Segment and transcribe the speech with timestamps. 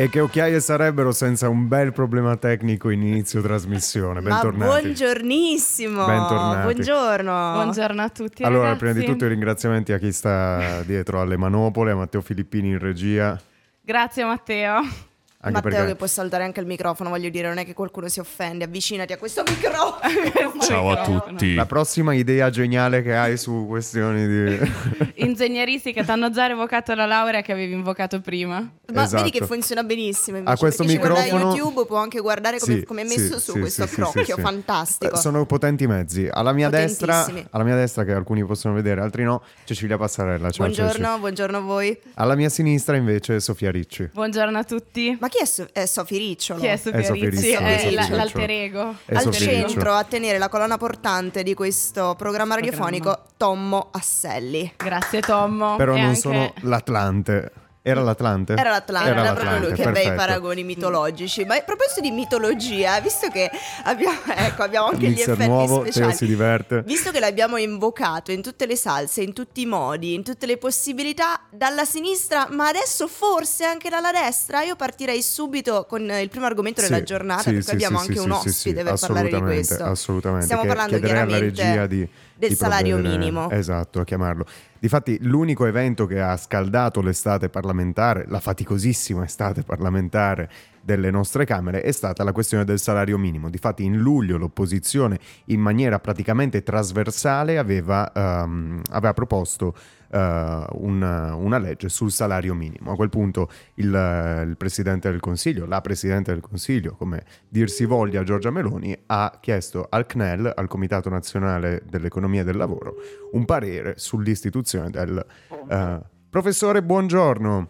[0.00, 4.22] E che occhiaie sarebbero senza un bel problema tecnico in inizio trasmissione?
[4.22, 4.56] Bentornati.
[4.56, 6.06] Ma buongiornissimo.
[6.06, 6.62] Bentornati.
[6.62, 7.52] Buongiorno.
[7.52, 8.42] Buongiorno a tutti.
[8.42, 8.78] Allora, ragazzi.
[8.78, 12.78] prima di tutto i ringraziamenti a chi sta dietro alle manopole, a Matteo Filippini in
[12.78, 13.38] regia.
[13.82, 15.09] Grazie Matteo.
[15.42, 15.86] Anche Matteo perché...
[15.92, 19.14] che può saltare anche il microfono, voglio dire, non è che qualcuno si offende, avvicinati
[19.14, 20.60] a questo microfono.
[20.60, 21.54] Ciao a tutti.
[21.54, 24.70] La prossima idea geniale che hai su questioni di...
[25.24, 28.70] Ingegneristiche, ti hanno già revocato la laurea che avevi invocato prima.
[28.92, 29.22] Ma Esatto.
[29.22, 32.58] vedi che funziona benissimo invece, A questo perché ci guarda microfono- YouTube può anche guardare
[32.58, 34.40] come, Sì, come è sì, messo su sì, questo sì, sì, crocchio, sì, sì.
[34.42, 35.14] fantastico.
[35.14, 36.28] Eh, Sono potenti mezzi.
[36.30, 40.50] Alla mia destra, alla mia destra che alcuni possono vedere, altri no, Cecilia Passarella.
[40.50, 41.18] Ciao buongiorno, Ceci.
[41.18, 41.98] buongiorno a voi.
[42.14, 44.10] Alla mia sinistra invece Sofia Ricci.
[44.12, 45.16] Buongiorno a tutti.
[45.18, 46.60] Ma chi è, so- è Sofì Ricciolo?
[46.60, 46.90] Chi è È Ricci?
[46.90, 48.16] Ricciolo, È Sofia la- Ricciolo.
[48.16, 48.94] l'alter ego.
[49.06, 54.72] È Al centro a tenere la colonna portante di questo programma radiofonico Tommo Asselli.
[54.76, 55.76] Grazie Tommo.
[55.76, 57.52] Però E non anche- sono l'Atlante.
[57.82, 58.52] Era l'Atlante?
[58.52, 61.44] Era l'Atlante, era, proprio l'Atlante, lui che bei paragoni mitologici.
[61.46, 63.50] Ma a proposito di mitologia, visto che
[63.84, 66.14] abbiamo, ecco, abbiamo anche gli Mixer effetti nuovo, Teo speciali.
[66.14, 66.82] si diverte.
[66.82, 70.58] Visto che l'abbiamo invocato in tutte le salse, in tutti i modi, in tutte le
[70.58, 76.44] possibilità, dalla sinistra, ma adesso forse anche dalla destra, io partirei subito con il primo
[76.44, 79.84] argomento della Sì, giornata, sì, perché sì, abbiamo anche un ospite per parlare di questo.
[79.84, 80.44] Assolutamente.
[80.44, 82.06] Stiamo che parlando chiederei alla regia di,
[82.48, 83.50] del salario provvedere- minimo.
[83.50, 84.44] Esatto, a chiamarlo.
[84.78, 91.82] Difatti l'unico evento che ha scaldato l'estate parlamentare, la faticosissima estate parlamentare delle nostre Camere,
[91.82, 93.50] è stata la questione del salario minimo.
[93.50, 99.74] Difatti in luglio l'opposizione in maniera praticamente trasversale aveva, ehm, aveva proposto
[100.10, 102.92] eh, una, una legge sul salario minimo.
[102.92, 107.84] A quel punto il, il Presidente del Consiglio, la Presidente del Consiglio, come dir si
[107.84, 112.94] voglia Giorgia Meloni, ha chiesto al CNEL, al Comitato Nazionale dell'Economia e del Lavoro,
[113.32, 115.24] un parere sull'istituzione del...
[115.68, 117.68] eh, professore, buongiorno.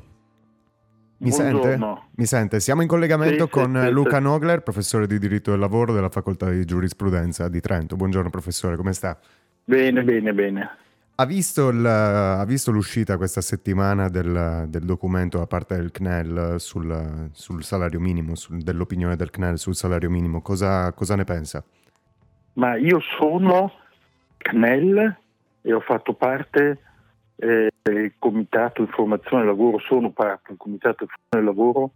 [1.23, 1.79] Mi sente?
[2.15, 2.61] Mi sente?
[2.61, 3.93] Siamo in collegamento Sì, sì, con sì, sì.
[3.93, 7.95] Luca Nogler, professore di diritto del lavoro della Facoltà di Giurisprudenza di Trento.
[7.97, 9.19] Buongiorno professore, come sta?
[9.65, 10.71] Bene, bene, bene.
[11.21, 16.55] Ha visto, il- ha visto l'uscita questa settimana del, del documento da parte del CNEL
[16.57, 20.41] sul, sul salario minimo, sul- dell'opinione del CNEL sul salario minimo?
[20.41, 21.63] Cosa, cosa ne pensa?
[22.55, 23.71] Ma io sono
[24.39, 25.17] CNEL
[25.61, 26.79] e ho fatto parte
[27.37, 31.91] eh, del Comitato Informazione e Lavoro, sono parte del Comitato Informazione e Lavoro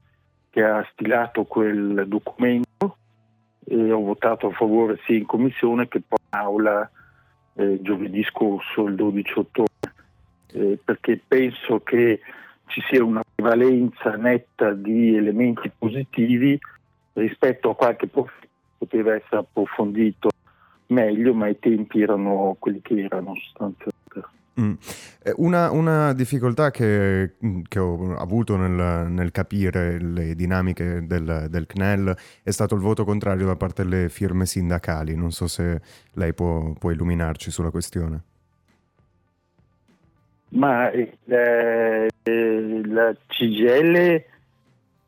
[0.51, 2.99] che ha stilato quel documento
[3.65, 6.91] e ho votato a favore sia in commissione che poi in aula
[7.55, 9.95] eh, giovedì scorso, il 12 ottobre,
[10.53, 12.21] eh, perché penso che
[12.67, 16.59] ci sia una prevalenza netta di elementi positivi
[17.15, 18.49] rispetto a qualche profilo che
[18.79, 20.31] poteva essere approfondito
[20.87, 23.93] meglio, ma i tempi erano quelli che erano sostanzialmente.
[24.61, 24.75] Mm.
[25.25, 27.35] Eh, Una, una difficoltà che,
[27.67, 33.05] che ho avuto nel, nel capire le dinamiche del, del CNEL è stato il voto
[33.05, 35.17] contrario da parte delle firme sindacali.
[35.17, 35.81] Non so se
[36.13, 38.23] lei può, può illuminarci sulla questione.
[40.51, 44.25] Ma eh, la CGL,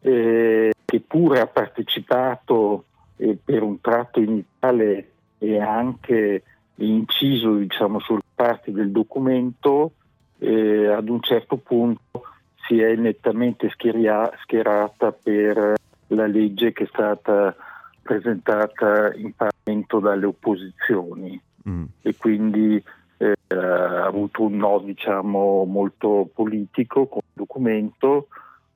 [0.00, 2.84] eh, che pure ha partecipato
[3.16, 6.42] eh, per un tratto iniziale e anche
[6.76, 9.94] inciso diciamo, sulle parti del documento,
[10.38, 12.22] eh, ad un certo punto
[12.68, 15.74] si è nettamente schieria- schierata per
[16.08, 17.56] la legge che è stata
[18.00, 21.84] presentata in Parlamento dalle opposizioni Mm.
[22.02, 22.82] e quindi
[23.16, 28.28] eh, ha avuto un no diciamo molto politico con il documento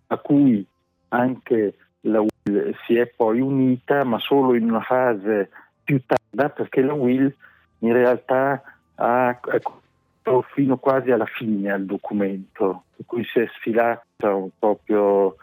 [0.09, 0.67] a cui
[1.09, 5.51] anche la UIL si è poi unita ma solo in una fase
[5.85, 7.33] più tarda perché la UIL
[7.81, 8.61] in realtà
[9.01, 9.41] ha
[10.55, 15.35] fino quasi alla fine al documento per cui si è sfilata proprio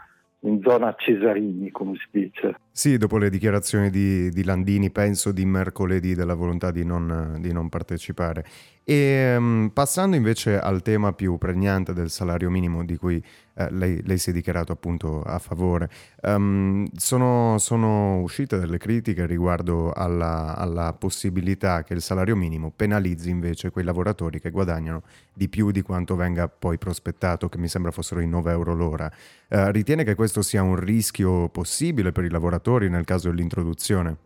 [0.41, 5.43] in zona Cesarini come si dice Sì, dopo le dichiarazioni di, di Landini, penso di
[5.45, 8.45] mercoledì della volontà di non, di non partecipare.
[8.83, 13.21] E mm, passando invece al tema più pregnante del salario minimo di cui
[13.57, 15.89] eh, lei, lei si è dichiarato appunto a favore,
[16.21, 23.29] ehm, sono, sono uscite delle critiche riguardo alla, alla possibilità che il salario minimo penalizzi
[23.29, 25.01] invece quei lavoratori che guadagnano
[25.33, 29.11] di più di quanto venga poi prospettato, che mi sembra fossero i 9 euro l'ora.
[29.47, 34.17] Eh, ritiene che questo sia un rischio possibile per i lavoratori nel caso dell'introduzione?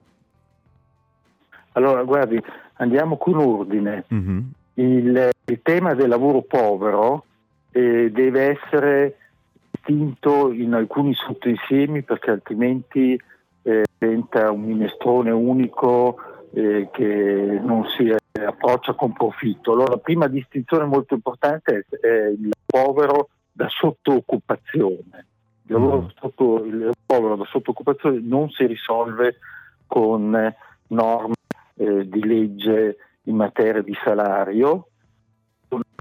[1.74, 2.38] allora guardi
[2.76, 4.52] andiamo con ordine Mhm.
[4.74, 7.26] il, il tema del lavoro povero
[7.72, 9.16] eh, deve essere
[9.82, 13.20] distinto in alcuni sottoinsiemi perché altrimenti
[13.64, 16.18] eh, diventa un minestrone unico
[16.54, 19.74] eh, che non si approccia con profitto.
[19.74, 25.28] Allora, la prima distinzione molto importante è, è il povero da sottooccupazione.
[25.64, 26.08] Il lavoro, mm.
[26.20, 29.38] sotto, il povero da sottooccupazione non si risolve
[29.88, 30.56] con
[30.88, 31.34] norme
[31.76, 34.88] eh, di legge in materia di salario,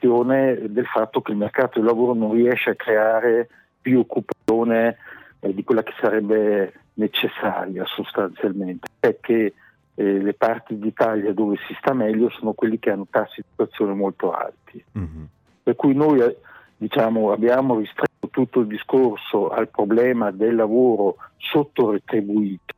[0.00, 3.48] del fatto che il mercato del lavoro non riesce a creare
[3.80, 4.96] più occupazione
[5.40, 9.54] eh, di quella che sarebbe necessaria sostanzialmente, perché
[9.94, 13.94] eh, le parti d'Italia dove si sta meglio sono quelli che hanno tassi di occupazione
[13.94, 14.84] molto alti.
[14.98, 15.24] Mm-hmm.
[15.62, 16.36] Per cui noi eh,
[16.76, 22.74] diciamo, abbiamo ristretto tutto il discorso al problema del lavoro sottoretribuito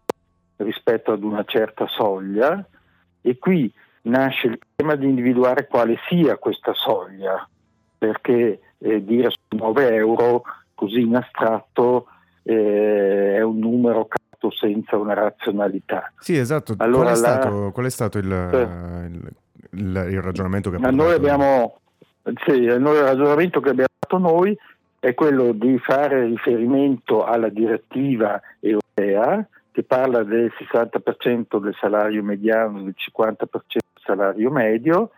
[0.57, 2.65] rispetto ad una certa soglia
[3.21, 3.73] e qui
[4.03, 7.49] nasce il tema di individuare quale sia questa soglia,
[7.99, 10.43] perché eh, dire 9 euro
[10.83, 12.07] così in astratto
[12.43, 14.09] eh, è un numero
[14.51, 16.13] senza una razionalità.
[16.19, 16.75] Sì, esatto.
[16.79, 19.33] Allora, qual, è stato, qual, è stato, il, eh, il,
[19.71, 21.79] il, il ragionamento che abbiamo noi abbiamo
[22.45, 24.59] sì, il ragionamento che abbiamo fatto noi
[24.99, 32.83] è quello di fare riferimento alla direttiva europea che parla del 60% del salario mediano,
[32.83, 35.11] del 50% del salario medio,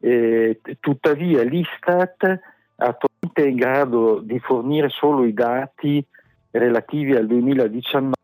[0.00, 2.40] e, tuttavia l'Istat
[2.76, 6.04] attualmente è in grado di fornire solo i dati
[6.50, 8.14] relativi al 2019,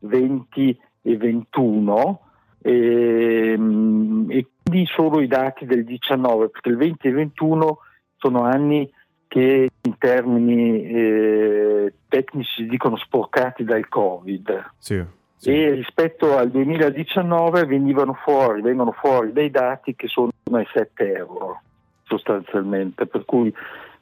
[0.00, 2.20] 20 e 21
[2.60, 7.78] e, ehm, e quindi solo i dati del 19 perché il 20 e il 21
[8.16, 8.90] sono anni
[9.28, 14.70] che in termini eh, tecnici si dicono sporcati dal Covid.
[14.78, 15.02] Sì,
[15.36, 15.50] sì.
[15.50, 21.60] E rispetto al 2019 venivano fuori, vengono fuori dei dati che sono ai 7 euro
[22.04, 23.52] sostanzialmente, per cui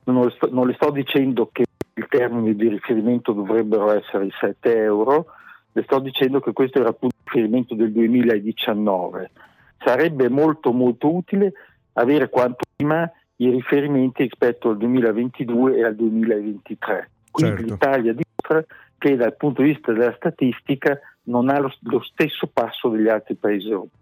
[0.05, 1.65] non le, sto, non le sto dicendo che
[1.95, 5.27] il termine di riferimento dovrebbero essere i 7 euro,
[5.73, 9.31] le sto dicendo che questo era appunto il riferimento del 2019.
[9.79, 11.53] Sarebbe molto molto utile
[11.95, 17.11] avere quanto prima i riferimenti rispetto al 2022 e al 2023.
[17.31, 17.73] Quindi certo.
[17.73, 18.65] l'Italia dimostra
[18.99, 23.35] che dal punto di vista della statistica non ha lo, lo stesso passo degli altri
[23.35, 24.01] paesi europei.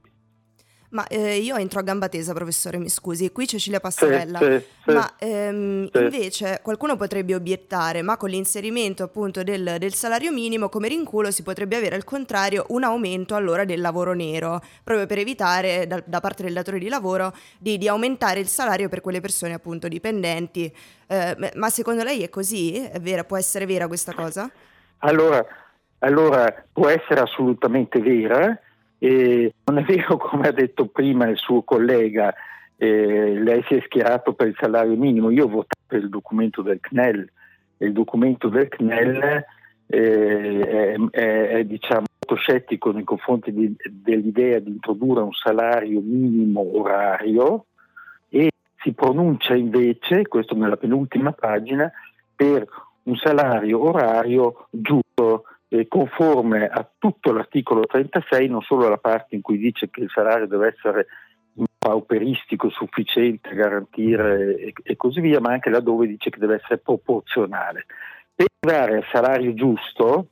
[0.92, 4.38] Ma eh, io entro a gamba tesa, professore, mi scusi, qui Cecilia Passarella.
[4.38, 10.32] Sì, sì, ma ehm, invece qualcuno potrebbe obiettare, ma con l'inserimento appunto del, del, salario
[10.32, 15.06] minimo come rinculo si potrebbe avere al contrario un aumento allora del lavoro nero, proprio
[15.06, 19.00] per evitare da, da parte del datore di lavoro di, di, aumentare il salario per
[19.00, 20.74] quelle persone appunto dipendenti.
[21.06, 22.74] Eh, ma secondo lei è così?
[22.74, 23.22] È vera?
[23.22, 24.50] Può essere vera questa cosa?
[24.98, 25.46] Allora,
[26.00, 28.58] allora può essere assolutamente vera
[29.00, 32.32] e non è vero, come ha detto prima il suo collega,
[32.76, 36.62] eh, lei si è schierato per il salario minimo, io ho votato per il documento
[36.62, 37.28] del CNEL.
[37.78, 39.44] Il documento del CNEL
[39.86, 46.00] eh, è, è, è diciamo, molto scettico nei confronti di, dell'idea di introdurre un salario
[46.00, 47.64] minimo orario
[48.28, 48.50] e
[48.82, 51.90] si pronuncia invece, questo nella penultima pagina,
[52.36, 52.66] per
[53.04, 59.40] un salario orario giusto eh, conforme a tutto l'articolo 36, non solo la parte in
[59.40, 61.06] cui dice che il salario deve essere
[61.78, 66.78] pauperistico, sufficiente a garantire e, e, così via, ma anche laddove dice che deve essere
[66.78, 67.86] proporzionale.
[68.34, 70.28] Per arrivare al salario giusto,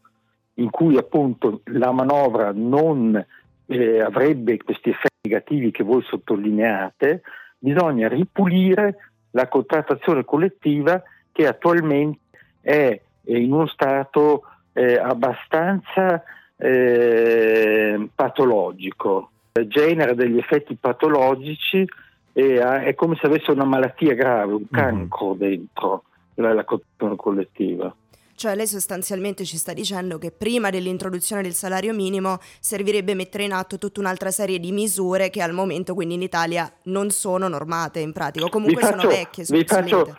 [0.55, 3.25] in cui appunto la manovra non
[3.67, 7.23] eh, avrebbe questi effetti negativi che voi sottolineate,
[7.59, 11.01] bisogna ripulire la contrattazione collettiva
[11.31, 12.19] che attualmente
[12.61, 16.23] è in uno stato eh, abbastanza
[16.57, 19.31] eh, patologico,
[19.67, 21.87] genera degli effetti patologici
[22.33, 24.79] e ha, è come se avesse una malattia grave, un mhm.
[24.79, 25.39] cancro mm-hmm.
[25.39, 26.03] dentro
[26.35, 27.95] la costruzione collettiva.
[28.39, 33.53] Cioè lei sostanzialmente ci sta dicendo che prima dell'introduzione del salario minimo servirebbe mettere in
[33.53, 37.99] atto tutta un'altra serie di misure che al momento quindi in Italia non sono normate
[37.99, 39.45] in pratica o comunque faccio, sono vecchie.
[39.49, 40.17] Vi faccio,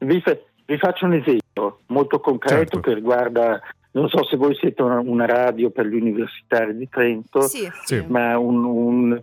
[0.00, 1.45] vi, fa, vi faccio, un esempio
[1.86, 2.80] molto concreto certo.
[2.80, 3.60] che riguarda
[3.92, 7.66] non so se voi siete una, una radio per gli universitari di Trento, sì.
[7.84, 8.04] Sì.
[8.06, 9.22] ma un, un,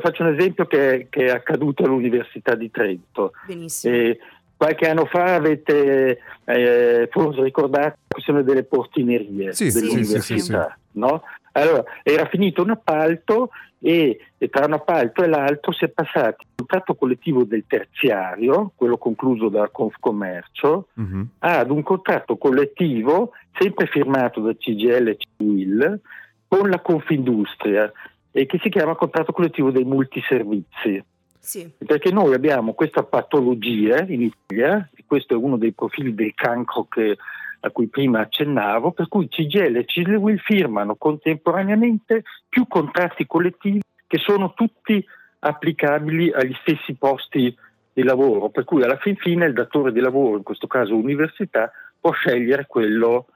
[0.00, 3.32] faccio un esempio che, che, è accaduto all'Università di Trento.
[3.46, 3.94] Benissimo.
[3.94, 4.18] E
[4.56, 11.22] qualche anno fa avete eh, forse ricordato la questione delle portinerie sì, dell'università, no?
[11.56, 16.44] Allora, era finito un appalto e, e, tra un appalto e l'altro si è passati
[16.44, 21.26] dal contratto collettivo del terziario, quello concluso da Confcommercio, uh-huh.
[21.38, 26.00] ad un contratto collettivo sempre firmato da CGL e CIL
[26.48, 27.92] con la Confindustria
[28.32, 31.04] e che si chiama contratto collettivo dei multiservizi.
[31.38, 31.70] Sì.
[31.78, 36.86] Perché noi abbiamo questa patologia in Italia, e questo è uno dei profili del cancro
[36.88, 37.16] che
[37.64, 44.18] a cui prima accennavo, per cui CGL e CISLEWIL firmano contemporaneamente più contratti collettivi che
[44.18, 45.04] sono tutti
[45.38, 47.54] applicabili agli stessi posti
[47.92, 51.70] di lavoro, per cui alla fin fine il datore di lavoro, in questo caso università,
[51.98, 53.26] può scegliere quello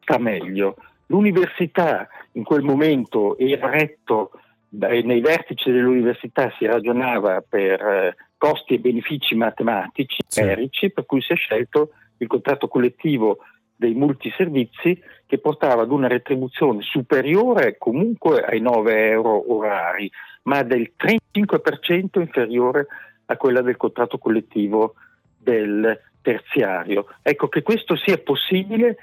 [0.00, 0.76] sta meglio.
[1.06, 4.30] L'università in quel momento era retto,
[4.68, 10.40] nei vertici dell'università si ragionava per eh, costi e benefici matematici, sì.
[10.40, 13.38] numerici, per cui si è scelto il contratto collettivo
[13.82, 14.96] dei multiservizi
[15.26, 20.08] che portava ad una retribuzione superiore comunque ai 9 euro orari,
[20.44, 22.86] ma del 35% inferiore
[23.26, 24.94] a quella del contratto collettivo
[25.36, 27.06] del terziario.
[27.22, 28.96] Ecco che questo sia possibile,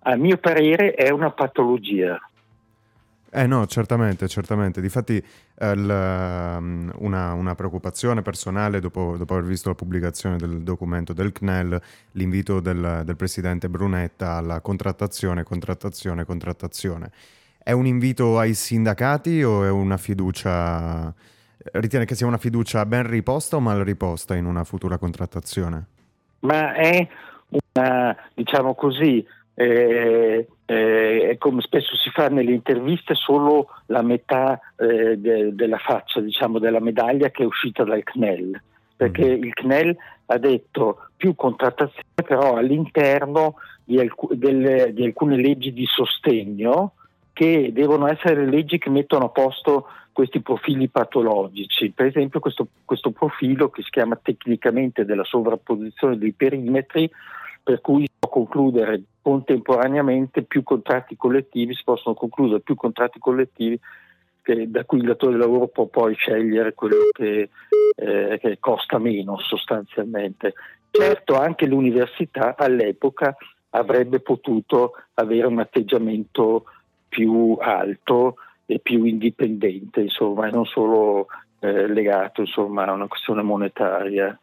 [0.00, 2.20] a mio parere, è una patologia.
[3.30, 4.80] Eh no, certamente, certamente.
[4.80, 5.22] Difatti
[5.58, 11.32] eh, l, una, una, preoccupazione personale dopo, dopo, aver visto la pubblicazione del documento del
[11.32, 11.80] CNEL,
[12.12, 17.10] l'invito del, del, Presidente Brunetta alla contrattazione, contrattazione, contrattazione.
[17.62, 21.12] È un invito ai sindacati o è una fiducia...
[21.72, 25.86] Ritiene che sia una fiducia ben riposta o mal riposta in una futura contrattazione?
[26.40, 27.08] Ma è
[27.48, 29.26] una, diciamo così,
[29.58, 36.20] eh, eh, come spesso si fa nelle interviste, solo la metà eh, de- della faccia,
[36.20, 38.60] diciamo, della medaglia che è uscita dal CNEL,
[38.94, 39.42] perché mm.
[39.42, 39.96] il CNEL
[40.26, 46.92] ha detto più contrattazione, però all'interno di, alc- delle, di alcune leggi di sostegno
[47.32, 51.90] che devono essere leggi che mettono a posto questi profili patologici.
[51.90, 57.10] Per esempio questo, questo profilo che si chiama tecnicamente della sovrapposizione dei perimetri,
[57.62, 63.76] per cui può concludere contemporaneamente più contratti collettivi, si possono concludere più contratti collettivi
[64.40, 67.48] che, da cui il datore di lavoro può poi scegliere quello che,
[67.96, 70.54] eh, che costa meno sostanzialmente.
[70.92, 73.36] Certo anche l'università all'epoca
[73.70, 76.66] avrebbe potuto avere un atteggiamento
[77.08, 81.26] più alto e più indipendente, insomma, e non solo
[81.58, 84.38] eh, legato insomma, a una questione monetaria.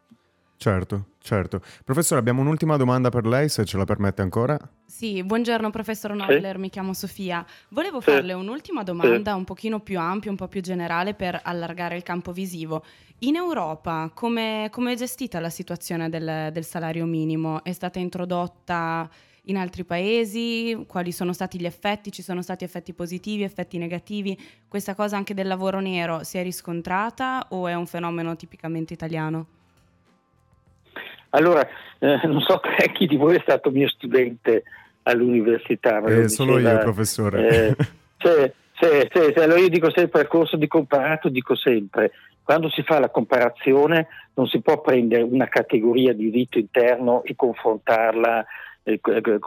[0.56, 1.60] Certo, certo.
[1.84, 4.58] Professore, abbiamo un'ultima domanda per lei, se ce la permette ancora.
[4.86, 6.60] Sì, buongiorno professor Nobler, sì.
[6.60, 7.44] mi chiamo Sofia.
[7.70, 8.10] Volevo sì.
[8.10, 9.36] farle un'ultima domanda sì.
[9.36, 12.84] un pochino più ampia, un po' più generale per allargare il campo visivo.
[13.20, 17.62] In Europa come, come è gestita la situazione del, del salario minimo?
[17.64, 19.08] È stata introdotta
[19.46, 20.84] in altri paesi?
[20.86, 22.12] Quali sono stati gli effetti?
[22.12, 24.38] Ci sono stati effetti positivi, effetti negativi?
[24.68, 29.46] Questa cosa anche del lavoro nero si è riscontrata o è un fenomeno tipicamente italiano?
[31.34, 31.66] Allora,
[31.98, 32.60] eh, non so
[32.92, 34.62] chi di voi è stato mio studente
[35.02, 36.02] all'università.
[36.04, 37.48] Eh, solo io, professore.
[37.48, 37.76] Eh,
[38.18, 42.12] se, se, se, allora io dico sempre al corso di comparato, dico sempre,
[42.42, 47.34] quando si fa la comparazione non si può prendere una categoria di rito interno e
[47.34, 48.46] confrontarla eh,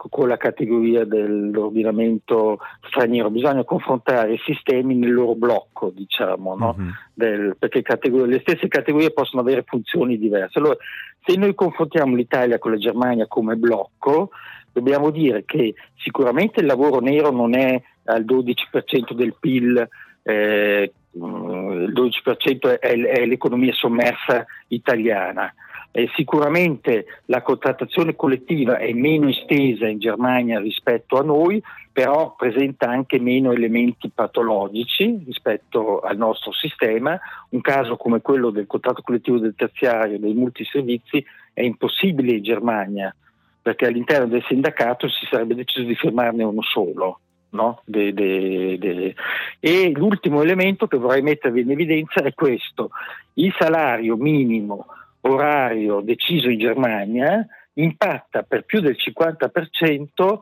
[0.10, 6.76] con la categoria dell'ordinamento straniero, bisogna confrontare i sistemi nel loro blocco, diciamo, no?
[6.78, 6.86] uh-huh.
[7.14, 10.58] Del, perché le stesse categorie possono avere funzioni diverse.
[10.58, 10.78] Allora,
[11.24, 14.32] se noi confrontiamo l'Italia con la Germania come blocco,
[14.72, 19.88] dobbiamo dire che sicuramente il lavoro nero non è al 12% del PIL.
[20.24, 25.54] Eh, il 12% è, è l'economia sommersa italiana.
[25.98, 31.60] Eh, sicuramente la contrattazione collettiva è meno estesa in Germania rispetto a noi,
[31.92, 37.20] però presenta anche meno elementi patologici rispetto al nostro sistema.
[37.50, 43.16] Un caso come quello del contratto collettivo del terziario, dei multiservizi, è impossibile in Germania,
[43.60, 47.22] perché all'interno del sindacato si sarebbe deciso di firmarne uno solo.
[47.50, 47.82] No?
[47.86, 49.16] De, de, de.
[49.60, 52.92] E l'ultimo elemento che vorrei mettervi in evidenza è questo,
[53.34, 54.86] il salario minimo
[55.22, 60.40] orario deciso in Germania impatta per più del 50%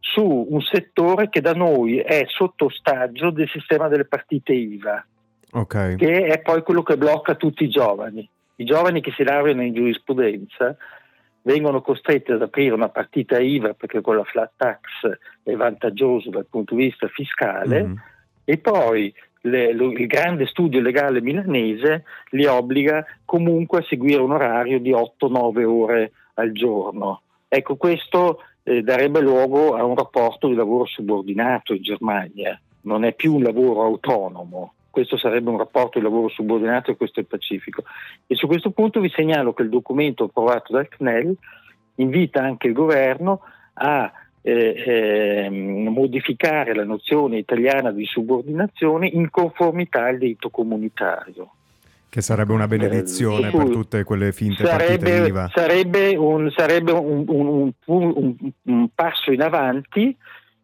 [0.00, 5.04] su un settore che da noi è sotto ostaggio del sistema delle partite IVA,
[5.52, 5.96] okay.
[5.96, 8.28] che è poi quello che blocca tutti i giovani.
[8.56, 10.76] I giovani che si laureano in giurisprudenza
[11.42, 14.80] vengono costretti ad aprire una partita IVA perché con la flat tax
[15.42, 17.94] è vantaggioso dal punto di vista fiscale mm.
[18.44, 24.32] e poi le, lo, il grande studio legale milanese li obbliga comunque a seguire un
[24.32, 27.22] orario di 8-9 ore al giorno.
[27.48, 33.14] Ecco, questo eh, darebbe luogo a un rapporto di lavoro subordinato in Germania, non è
[33.14, 37.84] più un lavoro autonomo, questo sarebbe un rapporto di lavoro subordinato e questo è pacifico.
[38.26, 41.36] E su questo punto vi segnalo che il documento approvato dal CNEL
[41.96, 43.40] invita anche il governo
[43.74, 44.10] a
[44.48, 51.50] eh, eh, modificare la nozione italiana di subordinazione in conformità al diritto comunitario.
[52.08, 55.50] Che sarebbe una benedizione eh, per tutte quelle finte sarebbe, partite IVA.
[55.52, 60.16] Sarebbe un, sarebbe un, un, un passo in avanti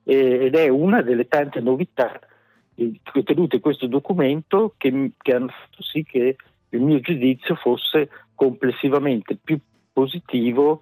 [0.04, 2.18] eh, ed è una delle tante novità
[3.12, 6.36] contenute in questo documento che, che hanno fatto sì che
[6.70, 9.58] il mio giudizio fosse complessivamente più
[9.92, 10.80] positivo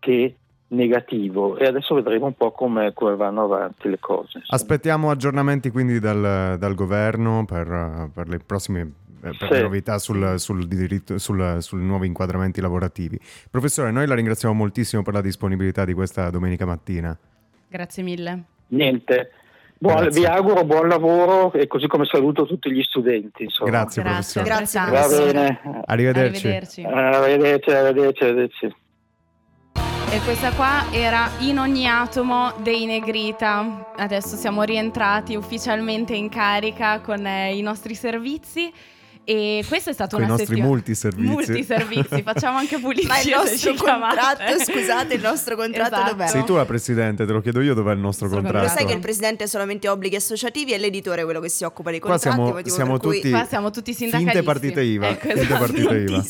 [0.00, 0.34] che
[0.70, 4.42] negativo e adesso vedremo un po' come, come vanno avanti le cose.
[4.46, 9.48] Aspettiamo aggiornamenti quindi dal, dal governo per, per, le prossime per sì.
[9.48, 13.18] le novità sul, sul, diritto, sul, sul, nuovi inquadramenti lavorativi.
[13.50, 17.16] Professore, noi la ringraziamo moltissimo per la disponibilità di questa domenica mattina.
[17.68, 18.42] Grazie mille.
[18.68, 19.32] Niente.
[19.78, 23.44] Buon, vi auguro buon lavoro e così come saluto tutti gli studenti.
[23.44, 23.70] Insomma.
[23.70, 24.90] Grazie, Grazie, professore.
[24.90, 25.24] Grazie.
[25.24, 25.82] Va bene.
[25.86, 26.46] Arrivederci.
[26.46, 26.82] Arrivederci.
[26.84, 28.74] Arrivederci, arrivederci, arrivederci.
[30.12, 33.92] E questa qua era In ogni atomo dei Negrita.
[33.96, 38.72] Adesso siamo rientrati ufficialmente in carica con eh, i nostri servizi.
[39.24, 40.72] E questo è stato Con una i nostri settimana.
[40.74, 41.28] multiservizi.
[41.28, 43.08] Multiservizi, facciamo anche pulizia.
[43.08, 46.10] Ma il nostro contratto, scusate, il nostro contratto Esatto.
[46.10, 46.26] dov'è?
[46.26, 48.66] Sei tu la presidente, te lo chiedo io dov'è il nostro Nostro contratto.
[48.66, 51.62] Lo sai che il presidente ha solamente obblighi associativi e l'editore è quello che si
[51.64, 52.36] occupa dei Qua contratti.
[52.36, 54.32] siamo, motivo siamo per cui- tutti, Qua siamo tutti sindacalisti.
[54.32, 55.08] finte partite IVA.
[55.10, 55.58] Ecco, finte esatto.
[55.60, 56.22] partite IVA.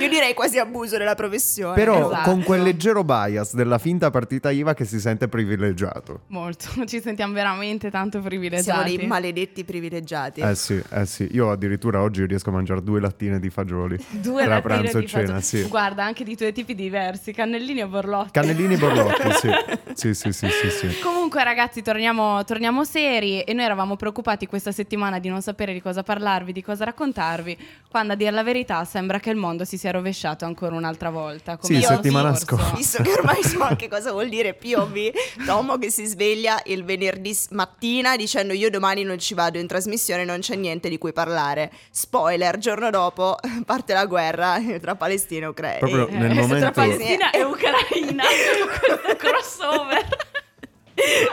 [0.00, 1.74] Io direi quasi abuso della professione.
[1.74, 2.30] Però Esatto.
[2.30, 6.22] con quel leggero bias della finta partita IVA che si sente privilegiato.
[6.28, 8.96] Molto, ci sentiamo veramente tanto siamo privilegiati.
[8.96, 10.40] dei maledetti privilegiati.
[10.40, 11.28] Eh sì, eh sì.
[11.32, 13.98] Io addirittura oggi riesco a mangiare due lattine di fagioli.
[14.20, 15.62] Due Tra pranzo e cena, sì.
[15.62, 18.30] Guarda, anche di due tipi diversi, cannellini o borlotti.
[18.32, 19.48] Cannellini borlotti, sì.
[19.92, 20.98] Sì, sì, sì, sì, sì.
[21.00, 25.82] Comunque ragazzi torniamo, torniamo seri e noi eravamo preoccupati questa settimana di non sapere di
[25.82, 27.58] cosa parlarvi, di cosa raccontarvi,
[27.90, 31.56] quando a dire la verità sembra che il mondo si sia rovesciato ancora un'altra volta.
[31.56, 32.74] Come Sì, settimana scorsa.
[32.74, 35.10] Visto che ormai so anche cosa vuol dire POV,
[35.44, 40.24] Tomo che si sveglia il venerdì mattina dicendo io domani non ci vado in trasmissione,
[40.24, 41.70] non c'è niente di cui parlare.
[42.10, 45.78] Spoiler, giorno dopo parte la guerra tra Palestina e Ucraina.
[45.78, 50.06] Proprio E- nel Eh, momento- Tra Palestina e Ucraina, questo crossover.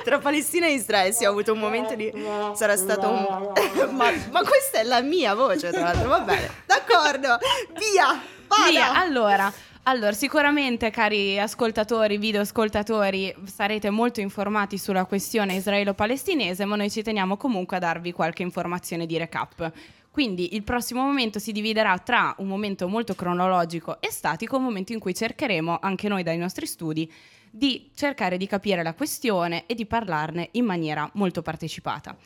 [0.03, 2.13] tra Palestina e Israele sì, ho avuto un momento di...
[2.53, 3.95] sarà stato un...
[3.95, 7.39] ma, ma questa è la mia voce tra l'altro, va bene, d'accordo,
[7.73, 8.69] via, vada.
[8.69, 9.51] Via, allora,
[9.83, 17.01] allora, sicuramente cari ascoltatori, video ascoltatori, sarete molto informati sulla questione israelo-palestinese, ma noi ci
[17.01, 19.71] teniamo comunque a darvi qualche informazione di recap.
[20.17, 24.91] Quindi il prossimo momento si dividerà tra un momento molto cronologico e statico, un momento
[24.91, 27.07] in cui cercheremo, anche noi dai nostri studi,
[27.51, 32.17] di cercare di capire la questione e di parlarne in maniera molto partecipata.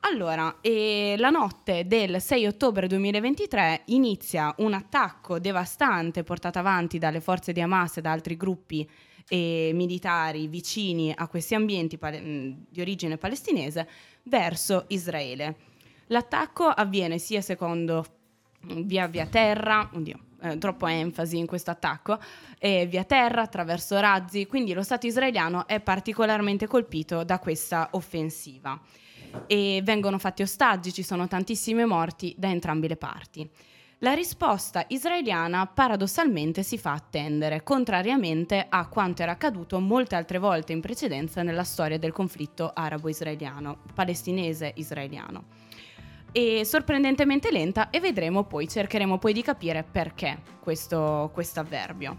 [0.00, 7.20] Allora, eh, la notte del 6 ottobre 2023 inizia un attacco devastante portato avanti dalle
[7.20, 8.90] forze di Hamas e da altri gruppi
[9.28, 13.88] eh, militari vicini a questi ambienti mh, di origine palestinese
[14.24, 15.67] verso Israele.
[16.08, 18.04] L'attacco avviene sia secondo
[18.60, 22.18] mh, via via terra, oddio, eh, troppo enfasi in questo attacco,
[22.58, 28.78] eh, via terra, attraverso razzi, quindi lo Stato israeliano è particolarmente colpito da questa offensiva
[29.46, 33.48] e vengono fatti ostaggi, ci sono tantissimi morti da entrambe le parti.
[34.02, 40.72] La risposta israeliana paradossalmente si fa attendere, contrariamente a quanto era accaduto molte altre volte
[40.72, 45.67] in precedenza nella storia del conflitto arabo-israeliano, palestinese-israeliano.
[46.32, 52.16] E sorprendentemente lenta e vedremo poi, cercheremo poi di capire perché questo avverbio.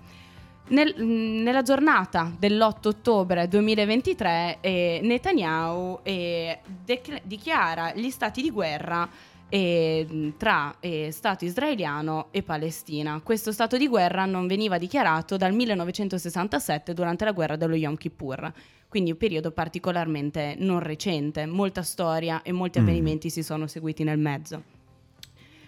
[0.69, 9.10] Nel- nella giornata dell'8 ottobre 2023 eh, Netanyahu eh, dec- dichiara gli stati di guerra
[9.50, 13.19] eh, tra eh, Stato israeliano e Palestina.
[13.24, 18.54] Questo stato di guerra non veniva dichiarato dal 1967 durante la guerra dello Yom Kippur,
[18.89, 22.82] quindi un periodo particolarmente non recente, molta storia e molti Mm.
[22.82, 24.63] avvenimenti si sono seguiti nel mezzo.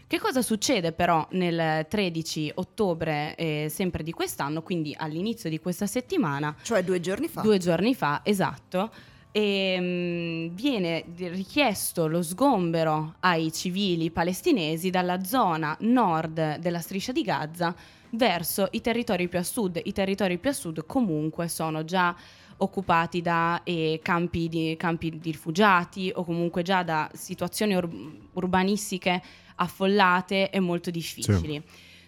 [0.07, 5.86] Che cosa succede però nel 13 ottobre eh, sempre di quest'anno, quindi all'inizio di questa
[5.86, 7.39] settimana, Cioè due giorni fa.
[7.41, 8.91] due giorni fa, esatto,
[9.31, 17.21] ehm, viene di- richiesto lo sgombero ai civili palestinesi dalla zona nord della striscia di
[17.21, 17.73] Gaza
[18.12, 19.79] verso i territori più a sud.
[19.81, 22.13] I territori più a sud comunque sono già
[22.62, 27.89] occupati da eh, campi, di, campi di rifugiati o comunque già da situazioni ur-
[28.34, 29.21] urbanistiche
[29.56, 31.62] affollate e molto difficili.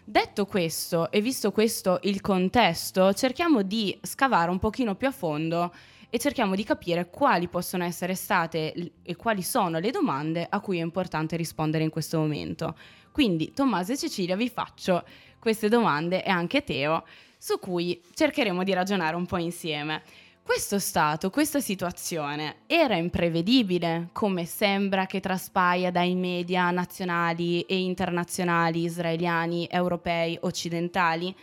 [0.05, 5.73] Detto questo e visto questo il contesto, cerchiamo di scavare un pochino più a fondo
[6.09, 10.59] e cerchiamo di capire quali possono essere state l- e quali sono le domande a
[10.59, 12.75] cui è importante rispondere in questo momento.
[13.11, 15.03] Quindi Tommaso e Cecilia vi faccio
[15.39, 17.03] queste domande e anche Teo
[17.37, 20.01] su cui cercheremo di ragionare un po' insieme.
[20.45, 28.83] Questo stato, questa situazione era imprevedibile, come sembra che traspaia dai media nazionali e internazionali
[28.83, 31.33] israeliani, europei, occidentali?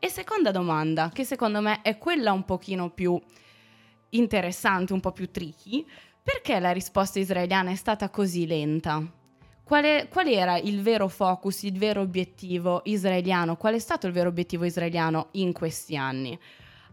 [0.00, 3.18] E seconda domanda, che secondo me è quella un pochino più
[4.10, 5.86] interessante, un po' più tricky,
[6.20, 9.00] perché la risposta israeliana è stata così lenta?
[9.62, 13.56] Qual, è- qual era il vero focus, il vero obiettivo israeliano?
[13.56, 16.36] Qual è stato il vero obiettivo israeliano in questi anni?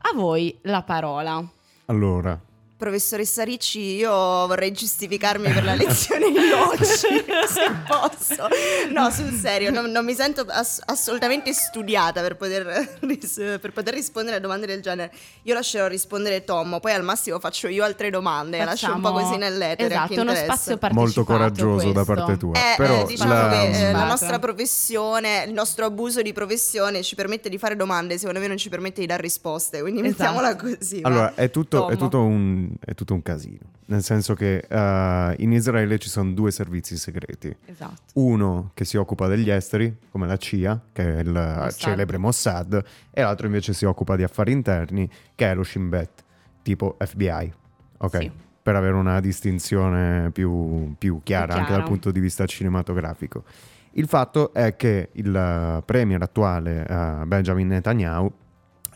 [0.08, 1.54] A voi la parola.
[1.87, 2.41] Allora,
[2.77, 6.83] Professoressa Ricci, io vorrei giustificarmi per la lezione di oggi,
[7.47, 8.47] se posso.
[8.91, 13.93] No, sul serio, non, non mi sento ass- assolutamente studiata per poter, ris- per poter,
[13.93, 15.13] rispondere a domande del genere.
[15.43, 18.71] Io lascerò rispondere Tom, poi al massimo faccio io altre domande, Facciamo...
[18.71, 19.93] lascio un po' così nell'etere.
[19.93, 20.93] Esatto, uno spazio partecipato.
[20.93, 21.91] Molto coraggioso questo.
[21.93, 22.53] da parte tua.
[22.55, 23.49] Eh, Però eh, diciamo la...
[23.51, 28.17] che eh, la nostra professione, il nostro abuso di professione ci permette di fare domande,
[28.17, 30.33] secondo me non ci permette di dare risposte, quindi esatto.
[30.33, 30.99] mettiamola così.
[31.03, 33.71] Allora, è tutto, è tutto un è tutto un casino.
[33.88, 37.56] Nel senso che uh, in Israele ci sono due servizi segreti.
[37.65, 38.01] Esatto.
[38.13, 41.71] Uno che si occupa degli esteri, come la CIA, che è il Mossad.
[41.71, 46.23] celebre Mossad, e l'altro invece si occupa di affari interni, che è lo Shin Bet,
[46.62, 47.54] tipo FBI.
[47.97, 48.17] Ok?
[48.17, 48.32] Sì.
[48.62, 53.43] Per avere una distinzione più, più chiara anche dal punto di vista cinematografico.
[53.91, 58.32] Il fatto è che il premier attuale, uh, Benjamin Netanyahu,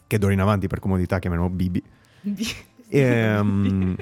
[0.08, 1.84] che d'ora in avanti per comodità chiameremo Bibi,
[2.90, 3.96] ehm,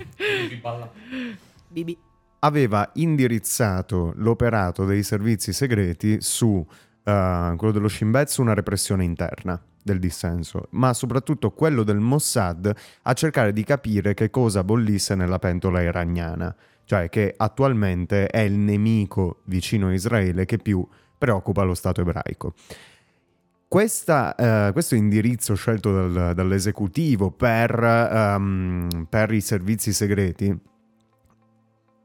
[1.67, 1.97] Bibi.
[2.39, 6.65] aveva indirizzato l'operato dei servizi segreti su uh,
[7.03, 12.73] quello dello Shin Bet su una repressione interna del dissenso, ma soprattutto quello del Mossad
[13.03, 18.57] a cercare di capire che cosa bollisse nella pentola iraniana, cioè che attualmente è il
[18.57, 20.85] nemico vicino a Israele che più
[21.17, 22.53] preoccupa lo Stato ebraico.
[23.69, 30.57] Questa, uh, questo indirizzo scelto dal, dall'esecutivo per, um, per, i servizi segreti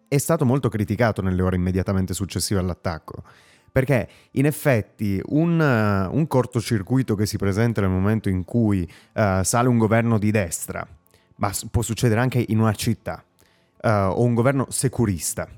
[0.09, 3.23] è stato molto criticato nelle ore immediatamente successive all'attacco.
[3.71, 8.83] Perché in effetti un, uh, un cortocircuito che si presenta nel momento in cui
[9.15, 10.85] uh, sale un governo di destra,
[11.37, 13.25] ma può succedere anche in una città,
[13.85, 15.49] o un governo securista,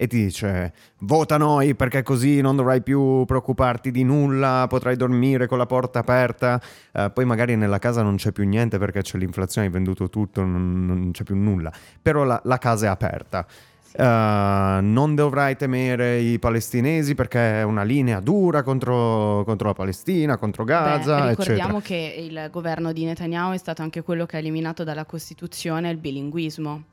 [0.00, 5.48] e ti dice vota noi perché così non dovrai più preoccuparti di nulla, potrai dormire
[5.48, 6.60] con la porta aperta,
[6.92, 10.42] uh, poi magari nella casa non c'è più niente perché c'è l'inflazione, hai venduto tutto,
[10.44, 13.44] non, non c'è più nulla, però la, la casa è aperta.
[13.90, 20.36] Uh, non dovrai temere i palestinesi perché è una linea dura contro, contro la Palestina,
[20.36, 21.22] contro Gaza.
[21.22, 21.80] Beh, ricordiamo eccetera.
[21.80, 25.96] che il governo di Netanyahu è stato anche quello che ha eliminato dalla Costituzione il
[25.96, 26.84] bilinguismo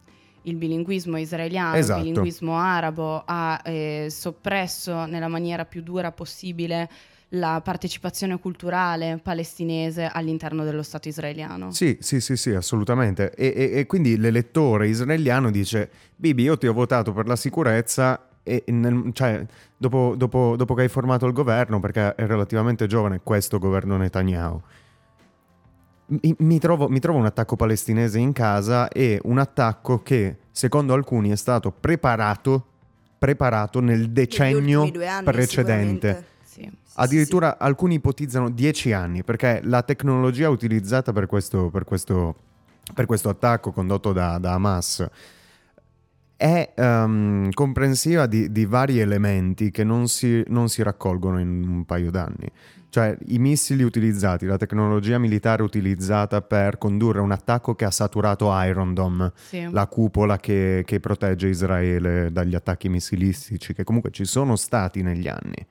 [0.46, 2.00] il bilinguismo israeliano, esatto.
[2.00, 6.90] il bilinguismo arabo, ha eh, soppresso nella maniera più dura possibile
[7.30, 11.72] la partecipazione culturale palestinese all'interno dello Stato israeliano.
[11.72, 13.34] Sì, sì, sì, sì, assolutamente.
[13.34, 18.28] E, e, e quindi l'elettore israeliano dice, Bibi, io ti ho votato per la sicurezza
[18.44, 19.44] e nel, cioè,
[19.76, 24.62] dopo, dopo, dopo che hai formato il governo, perché è relativamente giovane questo governo Netanyahu,
[26.08, 30.94] mi, mi, trovo, mi, trovo, un attacco palestinese in casa e un attacco che secondo
[30.94, 32.66] alcuni è stato preparato,
[33.18, 34.90] preparato nel decennio
[35.24, 36.34] precedente.
[36.44, 37.58] Sì, Addirittura sì.
[37.66, 42.36] alcuni ipotizzano dieci anni perché la tecnologia utilizzata per questo, per questo,
[42.94, 45.06] per questo attacco condotto da, da Hamas
[46.38, 51.86] è um, comprensiva di, di, vari elementi che non si, non si raccolgono in un
[51.86, 52.52] paio d'anni.
[52.90, 58.50] Cioè i missili utilizzati, la tecnologia militare utilizzata per condurre un attacco che ha saturato
[58.64, 59.68] Iron Dome, sì.
[59.70, 65.28] la cupola che, che, protegge Israele dagli attacchi missilistici, che comunque ci sono stati negli
[65.28, 65.66] anni.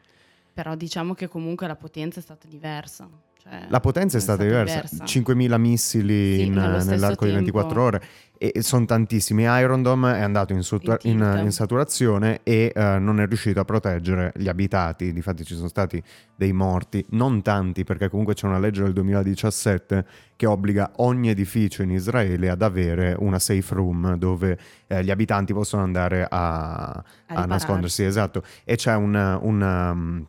[0.52, 3.08] Però diciamo che comunque la potenza è stata diversa.
[3.46, 4.96] Cioè, la potenza è stata, è stata diversa.
[4.96, 5.20] diversa.
[5.20, 7.24] 5.000 missili sì, in, nell'arco tempo.
[7.26, 8.02] di 24 ore
[8.38, 9.42] e sono tantissimi.
[9.42, 13.64] Iron Dome è andato in, sutua- in, in saturazione e uh, non è riuscito a
[13.64, 15.12] proteggere gli abitati.
[15.12, 16.02] Difatti ci sono stati
[16.34, 20.04] dei morti, non tanti perché comunque c'è una legge del 2017
[20.36, 25.52] che obbliga ogni edificio in Israele ad avere una safe room dove eh, gli abitanti
[25.52, 28.04] possono andare a, a, a nascondersi.
[28.04, 28.42] Esatto.
[28.64, 30.26] E c'è un, un um,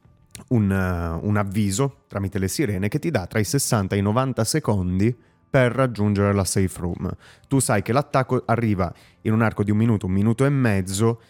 [0.50, 4.44] un, un, avviso tramite le sirene che ti dà tra i 60 e i 90
[4.44, 5.16] secondi
[5.50, 7.10] per raggiungere la safe room.
[7.48, 11.22] Tu sai che l'attacco arriva in un arco di un minuto, un minuto e mezzo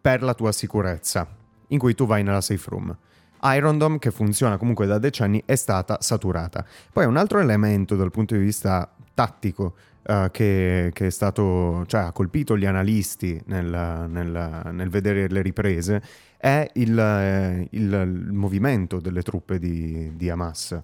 [0.00, 1.28] per la tua sicurezza,
[1.68, 2.96] in cui tu vai nella safe room.
[3.42, 6.64] Iron Dome, che funziona comunque da decenni, è stata saturata.
[6.92, 9.74] Poi un altro elemento dal punto di vista tattico
[10.06, 16.02] uh, che, che, stato, cioè, ha colpito gli analisti nel, nel, nel vedere le riprese
[16.40, 20.82] è il, eh, il, il movimento delle truppe di, di Hamas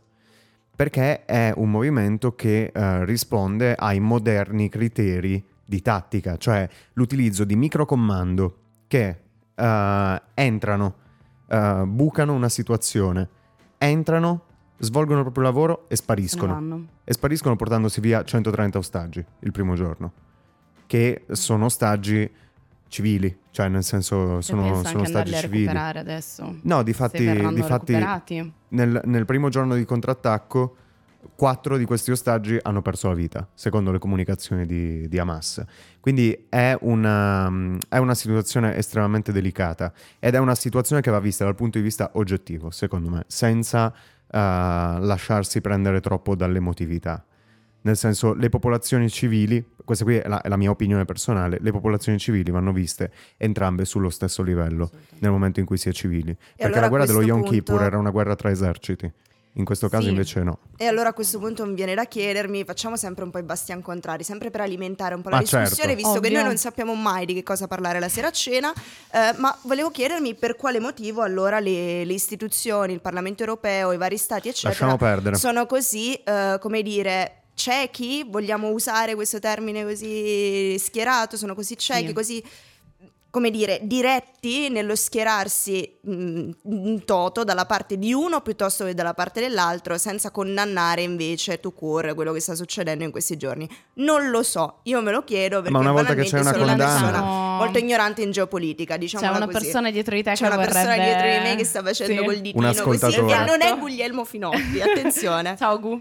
[0.76, 7.56] perché è un movimento che uh, risponde ai moderni criteri di tattica, cioè l'utilizzo di
[7.56, 9.20] microcomando che
[9.54, 9.64] uh,
[10.34, 10.94] entrano,
[11.46, 13.28] uh, bucano una situazione,
[13.78, 14.42] entrano,
[14.76, 16.52] svolgono il proprio lavoro e spariscono.
[17.04, 20.12] E spariscono portandosi via 130 ostaggi il primo giorno,
[20.86, 22.30] che sono ostaggi
[22.88, 25.68] civili, cioè nel senso sono, sono stati civili.
[25.68, 26.59] adesso.
[26.62, 27.92] No, di fatti, di fatti
[28.68, 30.77] nel, nel, primo giorno di contrattacco
[31.35, 35.64] quattro di questi ostaggi hanno perso la vita, secondo le comunicazioni di, di Hamas.
[36.01, 37.51] Quindi è una,
[37.88, 41.85] è una, situazione estremamente delicata ed è una situazione che va vista dal punto di
[41.85, 47.25] vista oggettivo, secondo me, senza uh, lasciarsi prendere troppo dall'emotività.
[47.87, 51.70] Nel senso, le popolazioni civili, questa qui è la, è la, mia opinione personale, le
[51.70, 56.31] popolazioni civili vanno viste entrambe sullo stesso livello nel momento in cui si è civili.
[56.31, 57.53] E Perché allora la guerra dello Yom punto...
[57.53, 59.12] Kippur era una guerra tra eserciti.
[59.53, 60.09] In questo caso sì.
[60.11, 60.59] invece no.
[60.77, 63.81] E allora a questo punto mi viene da chiedermi, facciamo sempre un po' i bastian
[63.83, 65.94] contrari, sempre per alimentare un po' la ma discussione, certo.
[65.94, 66.29] visto Ovvio.
[66.29, 69.57] che noi non sappiamo mai di che cosa parlare la sera a cena, eh, ma
[69.62, 74.49] volevo chiedermi per quale motivo allora le, le, istituzioni, il Parlamento europeo, i vari stati,
[74.49, 74.75] eccetera,
[75.35, 82.08] sono così, eh, come dire, ciechi, vogliamo usare questo termine così schierato, sono così ciechi,
[82.08, 82.12] sì.
[82.12, 82.44] così
[83.30, 89.12] come dire, diretti nello schierarsi mh, in toto dalla parte di uno piuttosto che dalla
[89.12, 93.68] parte dell'altro, senza condannare invece tu cur quello che sta succedendo in questi giorni.
[93.94, 96.64] Non lo so, io me lo chiedo perché Ma una volta che c'è una sono
[96.64, 96.84] condanna...
[96.84, 99.58] una persona molto ignorante in geopolitica, diciamo C'è una così.
[99.58, 100.72] persona dietro di te c'è che una vorrebbe...
[100.72, 102.24] persona dietro di me che sta facendo sì.
[102.24, 105.56] col ditino così, e non è Guglielmo Finotti, attenzione.
[105.58, 106.00] Ciao Gu.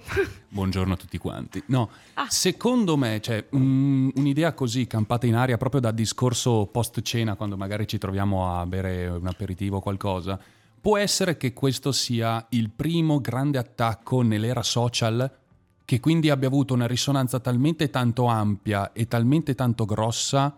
[0.49, 1.63] Buongiorno a tutti quanti.
[1.67, 2.27] No, ah.
[2.29, 7.87] secondo me, cioè, un'idea così campata in aria proprio da discorso post cena, quando magari
[7.87, 10.39] ci troviamo a bere un aperitivo o qualcosa,
[10.79, 15.43] può essere che questo sia il primo grande attacco nell'era social
[15.85, 20.55] che quindi abbia avuto una risonanza talmente tanto ampia e talmente tanto grossa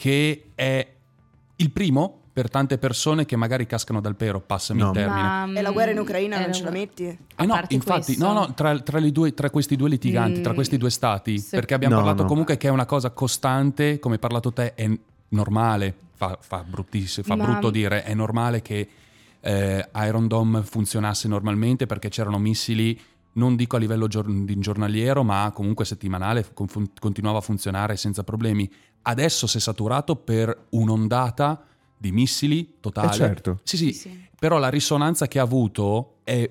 [0.00, 0.88] che è
[1.56, 4.86] il primo per tante persone che magari cascano dal pero, passami no.
[4.86, 5.20] il termine.
[5.20, 7.04] Ma, e la guerra in Ucraina non ce la metti?
[7.04, 10.42] Eh no, infatti, no, no, tra, tra, due, tra, questi due litiganti, mm.
[10.42, 11.50] tra questi due stati, sì.
[11.50, 12.28] perché abbiamo no, parlato no.
[12.28, 14.90] comunque che è una cosa costante, come hai parlato te, è
[15.28, 17.44] normale, fa, fa, fa Ma...
[17.44, 18.88] brutto dire, è normale che
[19.38, 22.98] eh, Iron Dome funzionasse normalmente perché c'erano missili
[23.32, 24.26] non dico a livello gior-
[24.58, 28.70] giornaliero, ma comunque settimanale, con- continuava a funzionare senza problemi.
[29.02, 31.64] Adesso si è saturato per un'ondata
[31.96, 33.08] di missili totale.
[33.08, 33.60] Eh certo.
[33.62, 36.48] Sì, sì, sì, però la risonanza che ha avuto è,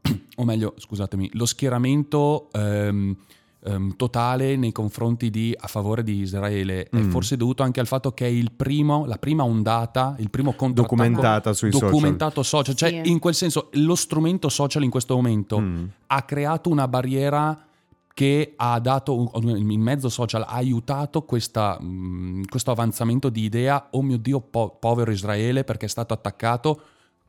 [0.36, 3.16] o meglio, scusatemi, lo schieramento ehm,
[3.64, 6.98] ehm, totale nei confronti di, a favore di Israele mm.
[6.98, 10.54] è forse dovuto anche al fatto che è il primo, la prima ondata, il primo
[10.72, 12.74] documentata sui documentato social.
[12.74, 12.92] social.
[12.92, 13.10] Cioè, sì.
[13.10, 15.84] in quel senso, lo strumento social in questo momento mm.
[16.06, 17.66] ha creato una barriera
[18.20, 24.02] che ha dato, il mezzo social ha aiutato questa, mh, questo avanzamento di idea, oh
[24.02, 26.82] mio Dio, po- povero Israele perché è stato attaccato,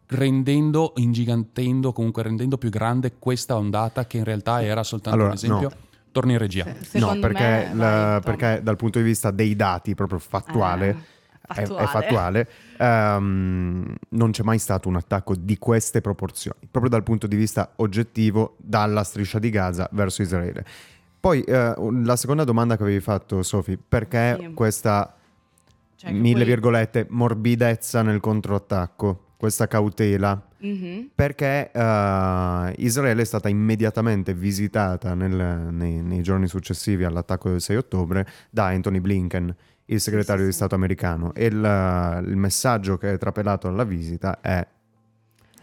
[0.07, 5.35] rendendo, ingigantendo, comunque rendendo più grande questa ondata che in realtà era soltanto allora, un
[5.35, 5.69] esempio.
[5.69, 5.75] No.
[6.11, 6.75] Torni in regia.
[6.81, 11.19] Se, no, perché, me, la, perché, dal punto di vista dei dati, proprio fattuale, eh
[11.53, 12.47] fattuale, è, è fattuale
[12.81, 17.73] um, non c'è mai stato un attacco di queste proporzioni, proprio dal punto di vista
[17.77, 20.65] oggettivo, dalla striscia di Gaza verso Israele.
[21.19, 24.53] Poi uh, la seconda domanda che avevi fatto, Sofi, perché sì.
[24.53, 25.15] questa,
[25.95, 26.45] cioè mille poi...
[26.45, 30.47] virgolette, morbidezza nel controattacco, questa cautela?
[30.65, 31.05] Mm-hmm.
[31.13, 37.75] Perché uh, Israele è stata immediatamente visitata nel, nei, nei giorni successivi all'attacco del 6
[37.75, 39.55] ottobre da Anthony Blinken
[39.91, 41.33] il segretario di Stato americano.
[41.33, 44.65] E il, il, messaggio che è trapelato alla visita è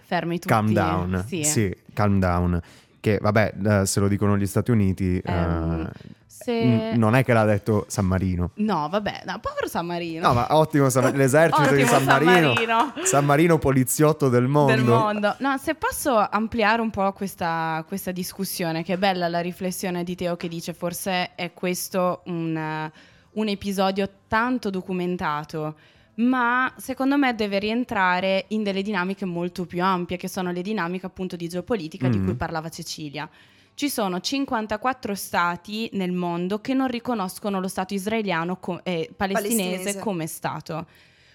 [0.04, 1.24] fermi tutti calm down.
[1.26, 2.60] Sì, sì calm down.
[3.00, 6.94] Che vabbè eh, se lo dicono gli Stati Uniti um, uh, se...
[6.96, 8.50] non è che l'ha detto San Marino.
[8.54, 10.26] No vabbè no, povero San Marino.
[10.26, 11.14] No ma ottimo San...
[11.14, 12.32] l'esercito ottimo di San Marino.
[12.32, 12.92] San Marino.
[13.04, 14.74] San Marino poliziotto del mondo.
[14.74, 15.36] del mondo.
[15.38, 20.16] No se posso ampliare un po' questa, questa discussione che è bella la riflessione di
[20.16, 22.90] Teo che dice forse è questo un
[23.32, 25.76] un episodio tanto documentato,
[26.14, 31.06] ma secondo me deve rientrare in delle dinamiche molto più ampie, che sono le dinamiche
[31.06, 32.10] appunto di geopolitica mm.
[32.10, 33.28] di cui parlava Cecilia.
[33.74, 39.66] Ci sono 54 stati nel mondo che non riconoscono lo Stato israeliano co- eh, palestinese,
[39.66, 40.86] palestinese come Stato.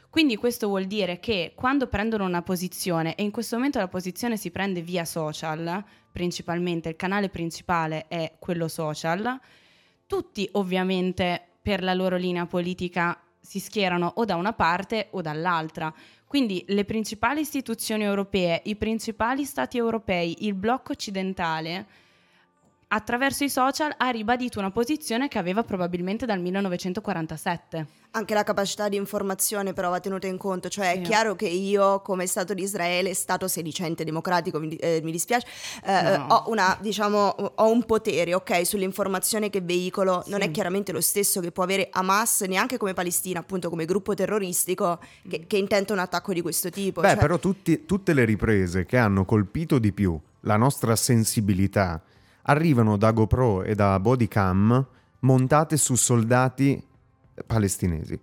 [0.09, 4.37] Quindi questo vuol dire che quando prendono una posizione, e in questo momento la posizione
[4.37, 9.39] si prende via social, principalmente il canale principale è quello social,
[10.05, 15.91] tutti ovviamente per la loro linea politica si schierano o da una parte o dall'altra.
[16.27, 21.87] Quindi le principali istituzioni europee, i principali stati europei, il blocco occidentale
[22.93, 27.87] attraverso i social ha ribadito una posizione che aveva probabilmente dal 1947.
[28.11, 30.99] Anche la capacità di informazione però va tenuta in conto, cioè sì.
[30.99, 35.47] è chiaro che io come Stato di Israele, Stato sedicente democratico, mi, eh, mi dispiace,
[35.83, 36.27] eh, no.
[36.29, 37.17] ho, una, diciamo,
[37.55, 40.29] ho, un potere ok, sull'informazione che veicolo, sì.
[40.29, 44.13] non è chiaramente lo stesso che può avere Hamas neanche come Palestina, appunto come gruppo
[44.13, 45.47] terroristico che, mm.
[45.47, 47.01] che intenta un attacco di questo tipo.
[47.01, 47.17] Beh, cioè...
[47.17, 52.01] però tutti, tutte le riprese che hanno colpito di più la nostra sensibilità,
[52.43, 54.85] arrivano da GoPro e da bodycam
[55.19, 56.81] montate su soldati
[57.45, 58.19] palestinesi.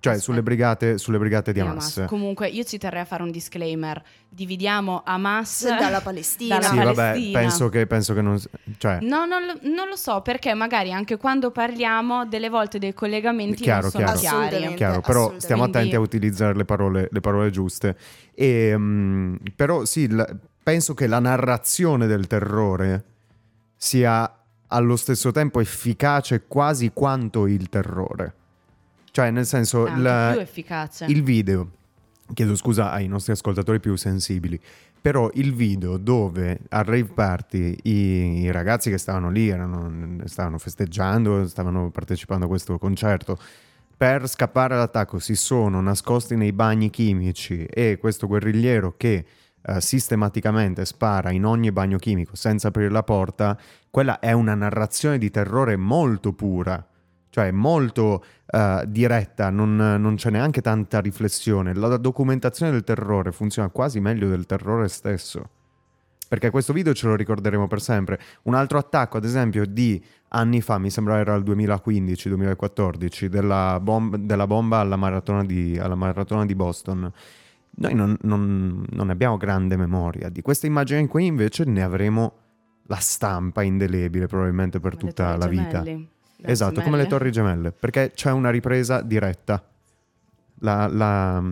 [0.00, 1.96] Cioè sulle brigate, sulle brigate, di Hamas.
[1.96, 2.08] Hamas.
[2.08, 4.00] Comunque io ci terrei a fare un disclaimer.
[4.28, 6.58] Dividiamo Hamas dalla Palestina.
[6.58, 7.02] Dalla sì, Palestina.
[7.02, 8.40] vabbè, penso che, penso che non...
[8.78, 8.98] Cioè...
[9.00, 13.64] No, non lo, non lo, so, perché magari anche quando parliamo delle volte dei collegamenti
[13.64, 14.48] chiaro, non sono chiaro.
[14.48, 14.74] chiari.
[14.74, 17.96] Chiaro, però stiamo attenti a utilizzare le parole, le parole giuste.
[18.34, 20.24] E, um, però sì, la,
[20.62, 23.04] penso che la narrazione del terrore
[23.78, 24.30] sia
[24.66, 28.34] allo stesso tempo efficace quasi quanto il terrore.
[29.10, 31.06] Cioè, nel senso, efficace.
[31.06, 31.70] il video,
[32.34, 34.60] chiedo scusa ai nostri ascoltatori più sensibili,
[35.00, 40.58] però il video dove al rave party i, i ragazzi che stavano lì erano, stavano
[40.58, 43.38] festeggiando, stavano partecipando a questo concerto,
[43.96, 49.24] per scappare all'attacco si sono nascosti nei bagni chimici e questo guerrigliero che
[49.62, 53.58] eh, sistematicamente spara in ogni bagno chimico senza aprire la porta,
[53.90, 56.84] quella è una narrazione di terrore molto pura
[57.30, 61.74] cioè molto uh, diretta, non, non, c'è neanche tanta riflessione.
[61.74, 65.50] La documentazione del terrore funziona quasi meglio del terrore stesso.
[66.26, 68.18] Perché questo video ce lo ricorderemo per sempre.
[68.42, 74.16] Un altro attacco, ad esempio, di anni fa, mi sembra era il 2015-2014, della, bom-
[74.16, 77.10] della, bomba alla maratona di, alla maratona di Boston.
[77.80, 82.32] Noi non, non, non, abbiamo grande memoria di questa immagine qui, invece ne avremo
[82.86, 85.82] la stampa indelebile probabilmente per tutta la vita.
[85.82, 86.08] Gemelli.
[86.40, 86.90] Esatto, gemelle.
[86.90, 89.62] come le torri gemelle, perché c'è una ripresa diretta.
[90.60, 91.42] La, la,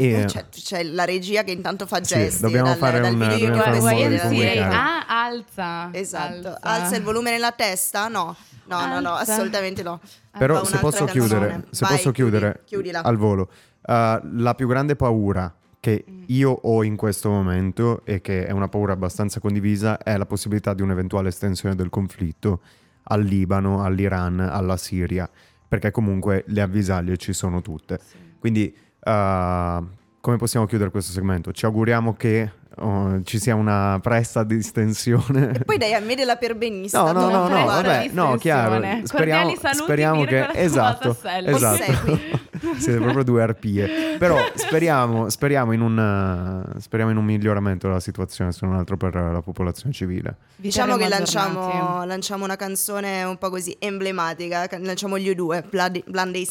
[0.00, 0.20] e...
[0.20, 2.36] Eh, c'è, c'è, la regia che intanto fa gesti.
[2.36, 4.74] Sì, dobbiamo dal, fare dal un, video dobbiamo fare un modo di comunicare.
[4.74, 5.90] Ah, alza.
[5.92, 6.60] Esatto, alza.
[6.62, 6.96] alza.
[6.96, 8.08] il volume nella testa?
[8.08, 8.34] No,
[8.76, 10.00] no, no, no, assolutamente no.
[10.36, 13.50] Però se posso chiudere, se Vai, posso chiudere chiudi, al volo,
[13.82, 16.22] uh, la più grande paura che mm.
[16.26, 20.74] io ho in questo momento e che è una paura abbastanza condivisa è la possibilità
[20.74, 22.60] di un'eventuale estensione del conflitto
[23.04, 25.28] al Libano, all'Iran, alla Siria,
[25.66, 27.98] perché comunque le avvisaglie ci sono tutte.
[28.02, 28.16] Sì.
[28.38, 29.86] Quindi uh,
[30.20, 31.52] come possiamo chiudere questo segmento?
[31.52, 35.52] Ci auguriamo che oh, ci sia una presta distensione.
[35.60, 37.00] E poi dai a me della perbenista.
[37.00, 38.82] No, no, no, no, vabbè, no, chiaro.
[39.04, 40.48] Speriamo, speriamo che...
[40.52, 42.18] Esatto, esatto.
[42.76, 44.16] Siete proprio due arpie.
[44.18, 49.14] Però speriamo, speriamo, in un, speriamo in un miglioramento della situazione, se non altro per
[49.14, 50.36] la popolazione civile.
[50.56, 54.68] Diciamo che lanciamo, lanciamo, una canzone un po' così emblematica.
[54.78, 56.44] Lanciamo gli U2, Bloody, Bloody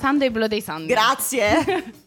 [0.00, 0.86] Sunday Bloody Sunday.
[0.86, 1.84] Grazie.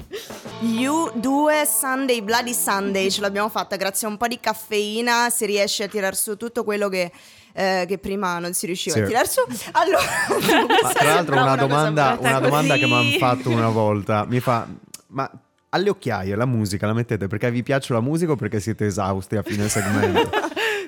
[0.61, 5.45] You 2 Sunday Bloody Sunday ce l'abbiamo fatta grazie a un po' di caffeina si
[5.45, 7.11] riesce a tirar su tutto quello che,
[7.53, 9.01] eh, che prima non si riusciva sì.
[9.01, 9.41] a tirar su
[9.73, 9.99] allora
[10.83, 14.39] ma, tra l'altro una, una domanda, una domanda che mi hanno fatto una volta mi
[14.39, 14.65] fa
[15.07, 15.29] ma
[15.69, 19.35] alle occhiaie la musica la mettete perché vi piace la musica o perché siete esausti
[19.35, 20.44] a fine segmento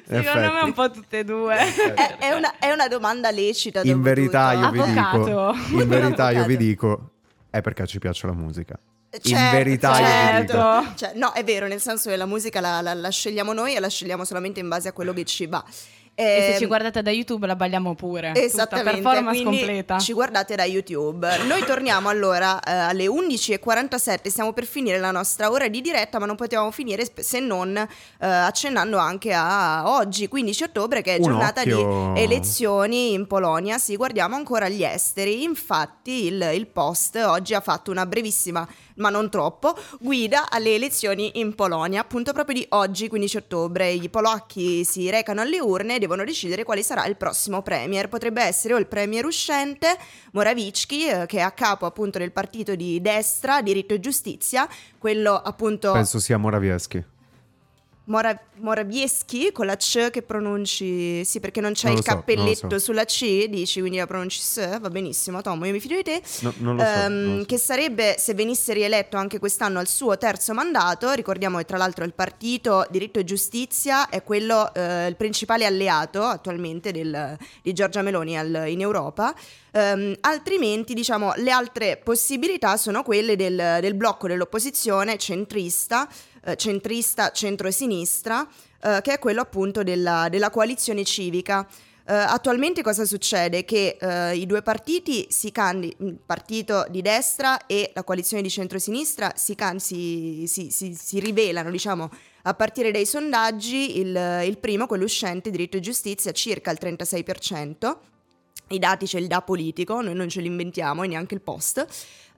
[0.08, 1.56] Secondo me un po' tutte e due.
[1.58, 3.82] È, è, una, è una, domanda lecita.
[3.84, 7.12] In verità, io vi dico, in verità io vi dico,
[7.50, 8.80] è perché ci piace la musica.
[9.10, 10.94] Certo, in verità certo.
[10.96, 13.80] Cioè, no, è vero, nel senso che la musica la, la, la, scegliamo noi e
[13.80, 15.64] la scegliamo solamente in base a quello che ci va.
[16.20, 18.32] E, e se ci ehm, guardate da YouTube la balliamo pure.
[18.34, 19.02] Esattamente.
[19.02, 20.00] Tutta performance completa.
[20.00, 21.28] Ci guardate da YouTube.
[21.46, 26.26] Noi torniamo allora eh, alle 11.47, stiamo per finire la nostra ora di diretta, ma
[26.26, 27.88] non potevamo finire se non eh,
[28.26, 31.80] accennando anche a oggi, 15 ottobre, che è giornata di
[32.20, 33.78] elezioni in Polonia.
[33.78, 35.44] Sì, guardiamo ancora gli esteri.
[35.44, 41.40] Infatti il, il Post oggi ha fatto una brevissima ma non troppo, guida alle elezioni
[41.40, 43.90] in Polonia, appunto proprio di oggi, 15 ottobre.
[43.92, 48.10] I polacchi si recano alle urne e devono decidere quale sarà il prossimo premier.
[48.10, 49.98] Potrebbe essere o il premier uscente,
[50.32, 55.34] Morawiecki, eh, che è a capo appunto del partito di destra, diritto e giustizia, quello
[55.34, 55.92] appunto...
[55.92, 57.16] Penso sia Morawiecki.
[58.08, 62.70] Mora- Morawiecki con la C che pronunci sì perché non c'è non il so, cappelletto
[62.70, 62.80] so.
[62.80, 66.22] sulla C dici quindi la pronunci S va benissimo Tom io mi fido di te
[66.40, 67.46] no, non lo so, um, non so.
[67.46, 72.06] che sarebbe se venisse rieletto anche quest'anno al suo terzo mandato ricordiamo che tra l'altro
[72.06, 78.02] il partito diritto e giustizia è quello eh, il principale alleato attualmente del, di Giorgia
[78.02, 79.36] Meloni al, in Europa
[79.78, 86.10] Um, altrimenti, diciamo, le altre possibilità sono quelle del, del blocco dell'opposizione centrista,
[86.48, 88.48] eh, centrista, centro e sinistra,
[88.82, 91.68] eh, che è quello appunto della, della coalizione civica.
[92.08, 93.66] Uh, attualmente cosa succede?
[93.66, 99.34] Che uh, i due partiti candidano, il partito di destra e la coalizione di centrosinistra
[99.36, 102.10] si, can- si, si, si rivelano, diciamo,
[102.44, 107.98] a partire dai sondaggi, il, il, primo, quello uscente, diritto e giustizia, circa il 36%.
[108.70, 111.86] I dati ce li dà politico, noi non ce li inventiamo e neanche il post.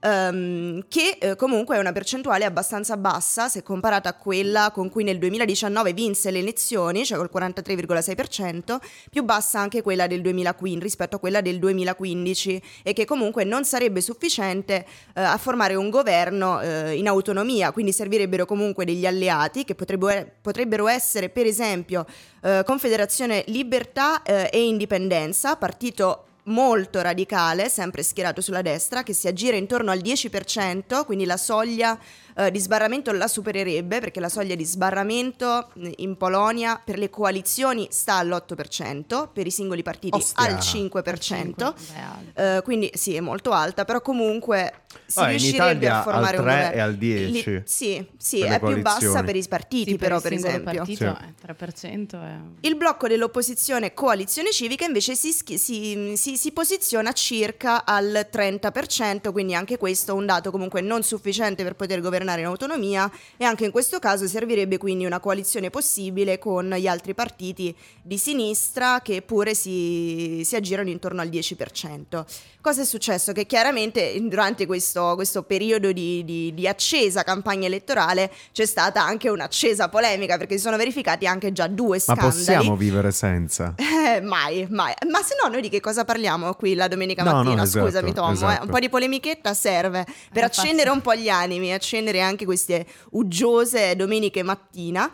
[0.00, 5.04] Ehm, che eh, comunque è una percentuale abbastanza bassa se comparata a quella con cui
[5.04, 8.78] nel 2019 vinse le elezioni, cioè col 43,6%,
[9.10, 13.64] più bassa anche quella del 2015 rispetto a quella del 2015 e che comunque non
[13.64, 19.64] sarebbe sufficiente eh, a formare un governo eh, in autonomia, quindi servirebbero comunque degli alleati
[19.64, 22.06] che potrebbero, potrebbero essere per esempio
[22.42, 29.28] eh, Confederazione Libertà eh, e Indipendenza, partito molto radicale, sempre schierato sulla destra, che si
[29.28, 31.98] aggira intorno al 10%, quindi la soglia
[32.40, 37.88] eh, di sbarramento la supererebbe, perché la soglia di sbarramento in Polonia per le coalizioni
[37.90, 40.44] sta all'8%, per i singoli partiti Ostia.
[40.44, 41.74] al 5%,
[42.34, 46.52] eh, quindi sì, è molto alta, però comunque si ah, riuscirebbe a formare al 3
[46.52, 46.76] un governo.
[46.76, 47.30] e al 10.
[47.30, 50.72] Li, sì, sì è più bassa per i partiti, sì, però, per, per esempio.
[50.72, 51.46] Partito, sì.
[51.46, 52.66] è 3% è...
[52.66, 59.54] Il blocco dell'opposizione coalizione civica invece si, si, si, si posiziona circa al 30%, quindi
[59.54, 63.64] anche questo è un dato comunque non sufficiente per poter governare in autonomia e anche
[63.64, 69.22] in questo caso servirebbe quindi una coalizione possibile con gli altri partiti di sinistra che
[69.22, 72.24] pure si, si aggirano intorno al 10%.
[72.62, 73.32] Cosa è successo?
[73.32, 79.30] Che chiaramente durante questo, questo periodo di, di, di, accesa campagna elettorale c'è stata anche
[79.30, 82.26] un'accesa polemica perché si sono verificati anche già due scandali.
[82.26, 83.74] Ma possiamo vivere senza?
[84.00, 84.92] Eh, mai, mai.
[85.08, 87.62] Ma se no noi di che cosa parliamo qui la domenica no, mattina?
[87.62, 88.60] No, Scusami esatto, Tom, esatto.
[88.60, 88.64] Eh?
[88.64, 92.86] un po' di polemichetta serve per È accendere un po' gli animi, accendere anche queste
[93.10, 95.10] uggiose domeniche mattina.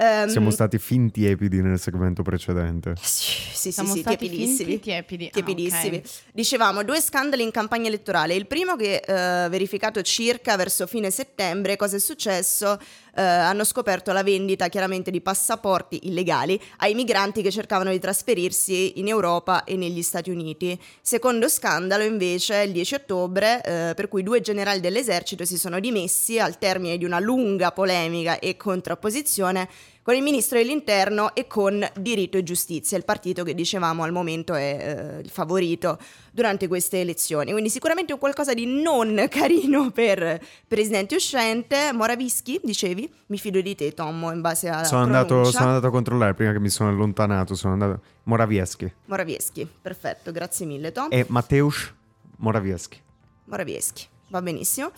[0.00, 2.94] Um, Siamo stati fin tiepidi nel segmento precedente.
[3.02, 4.80] Sì, sì, Siamo sì, stati tiepidissimi.
[4.80, 5.28] tiepidi.
[5.30, 5.96] tiepidissimi.
[5.96, 6.10] Ah, okay.
[6.32, 8.34] Dicevamo due scandali in campagna elettorale.
[8.34, 9.12] Il primo che uh,
[9.50, 12.78] verificato circa verso fine settembre, cosa è successo?
[13.10, 19.00] Uh, hanno scoperto la vendita chiaramente di passaporti illegali ai migranti che cercavano di trasferirsi
[19.00, 20.80] in Europa e negli Stati Uniti.
[21.02, 26.38] Secondo scandalo invece il 10 ottobre uh, per cui due generali dell'esercito si sono dimessi
[26.38, 29.68] al termine di una lunga polemica e contrapposizione
[30.02, 34.54] con il ministro dell'interno e con Diritto e Giustizia, il partito che dicevamo al momento
[34.54, 35.98] è eh, il favorito
[36.32, 37.52] durante queste elezioni.
[37.52, 41.92] Quindi sicuramente un qualcosa di non carino per presidente uscente.
[41.92, 43.12] Moravischi, dicevi?
[43.26, 46.52] Mi fido di te, Tommo, in base alla sono andato, sono andato, a controllare prima
[46.52, 47.54] che mi sono allontanato.
[47.54, 48.00] Sono andato.
[48.24, 48.92] Morawiecki.
[49.06, 51.08] Morawiecki, perfetto, grazie mille, Tom.
[51.10, 51.92] E Mateusz
[52.36, 53.00] Morawiecki.
[53.44, 54.92] Morawiecki, va benissimo.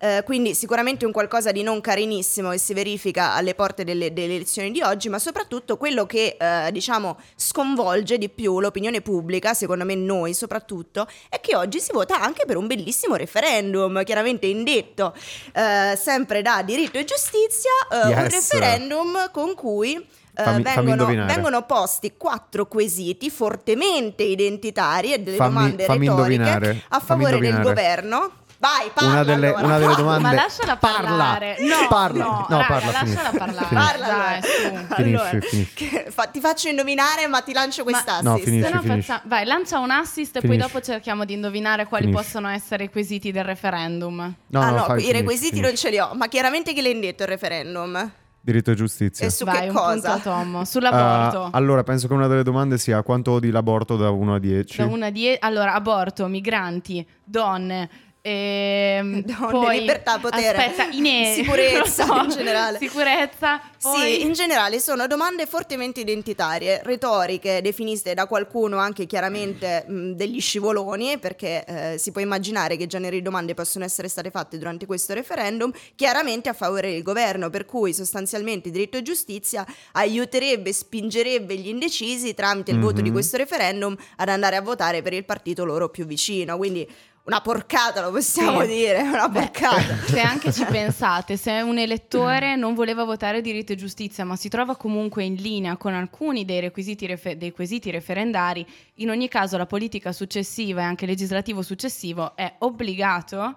[0.00, 4.36] Eh, quindi sicuramente un qualcosa di non carinissimo che si verifica alle porte delle, delle
[4.36, 9.84] elezioni di oggi, ma soprattutto quello che eh, diciamo sconvolge di più l'opinione pubblica, secondo
[9.84, 15.14] me noi soprattutto, è che oggi si vota anche per un bellissimo referendum, chiaramente indetto
[15.52, 18.16] eh, sempre da diritto e giustizia, eh, yes.
[18.16, 20.06] un referendum con cui
[20.40, 27.00] Fammi, vengono, fammi vengono, posti quattro quesiti fortemente identitari e delle fammi, domande retoriche a
[27.00, 28.32] favore del governo.
[28.60, 29.64] Vai, parla una delle, allora.
[29.66, 30.22] una delle domande.
[30.22, 31.56] Ma lasciala parlare.
[31.58, 31.76] Parla.
[31.80, 32.24] No, parla.
[32.24, 32.90] no, no raga, parla.
[32.90, 33.68] lasciala parlare.
[33.72, 34.94] Parla, Dai, su.
[34.94, 36.04] Finisci, allora, finisci.
[36.08, 38.22] Fa, ti faccio indovinare, ma ti lancio quest'assist.
[38.24, 42.08] No, finisci, no faccia- Vai, lancia un assist e poi dopo cerchiamo di indovinare quali
[42.08, 44.34] possono essere i quesiti del referendum.
[44.48, 47.22] No, ah no, fai, i requisiti non ce li ho, ma chiaramente che l'hai indetto
[47.22, 48.10] il referendum?
[48.40, 49.26] Diritto e giustizia.
[49.26, 50.12] E su Vai, che cosa?
[50.12, 50.62] punto Tom.
[50.62, 51.40] Sull'aborto.
[51.42, 54.78] Uh, allora, penso che una delle domande sia quanto odi l'aborto da 1 a 10.
[54.78, 57.90] Da una a die- allora, aborto, migranti, donne.
[58.28, 62.78] Ehm, Donne, poi, libertà, potere, aspetta, i neri, sicurezza so, in generale.
[62.78, 63.60] Sicurezza.
[63.80, 70.12] Poi, Sì, in generale sono domande fortemente identitarie, retoriche, definite da qualcuno anche chiaramente mh,
[70.12, 74.58] degli scivoloni, perché eh, si può immaginare che generi di domande possono essere state fatte
[74.58, 80.72] durante questo referendum, chiaramente a favore del governo, per cui sostanzialmente diritto e giustizia aiuterebbe,
[80.72, 83.12] spingerebbe gli indecisi tramite il voto di Mhm.
[83.14, 86.56] questo referendum ad andare a votare per il partito loro più vicino.
[86.56, 86.88] Quindi
[87.28, 88.68] una porcata, lo possiamo Sì.
[88.68, 89.96] dire, una Beh, porcata.
[90.08, 94.48] Se anche ci pensate, se un elettore non voleva votare diritto e giustizia, ma si
[94.48, 99.58] trova comunque in linea con alcuni dei requisiti refe- dei quesiti referendari, in ogni caso
[99.58, 103.56] la politica successiva e anche il legislativo successivo è obbligato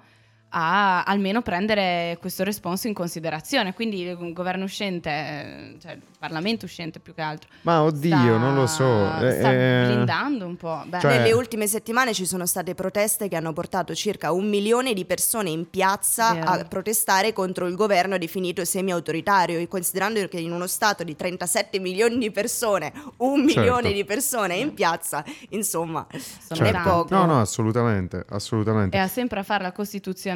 [0.54, 3.74] a almeno prendere questo responso in considerazione.
[3.74, 8.38] Quindi il governo uscente, eh, cioè il Parlamento uscente più che altro, Ma oddio, sta-
[8.38, 9.06] non lo so.
[9.22, 10.84] eh, sta eh, blindando un po'.
[10.86, 14.94] Beh, Cioè- Nelle ultime settimane ci sono state proteste che hanno portato circa un milione
[14.94, 16.50] di persone in piazza Vero.
[16.50, 21.80] a protestare contro il governo definito semi-autoritario e considerando che in uno stato di 37
[21.80, 23.60] milioni di persone, un Certo.
[23.60, 26.90] milione di persone in piazza, insomma, sono non è certo.
[26.90, 27.16] poco.
[27.16, 28.96] No, no, assolutamente, assolutamente.
[28.96, 29.72] e ha sempre a fare la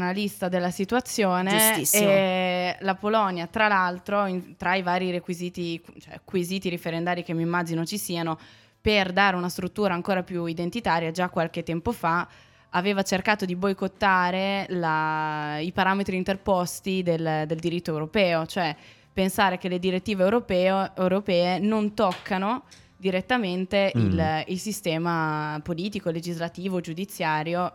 [0.05, 2.09] costituzionalista della situazione Giustissimo.
[2.09, 7.41] e la Polonia tra l'altro in- tra i vari requisiti cioè quesiti referendari che mi
[7.41, 8.37] immagino ci siano
[8.79, 12.27] per dare una struttura ancora più identitaria già qualche tempo fa
[12.71, 18.75] aveva cercato di boicottare la, i parametri interposti del, del, diritto europeo, cioè
[19.13, 22.63] pensare che le direttive europeo, europee non toccano
[22.97, 24.01] direttamente mm.
[24.01, 27.71] il, il sistema politico, legislativo, giudiziario,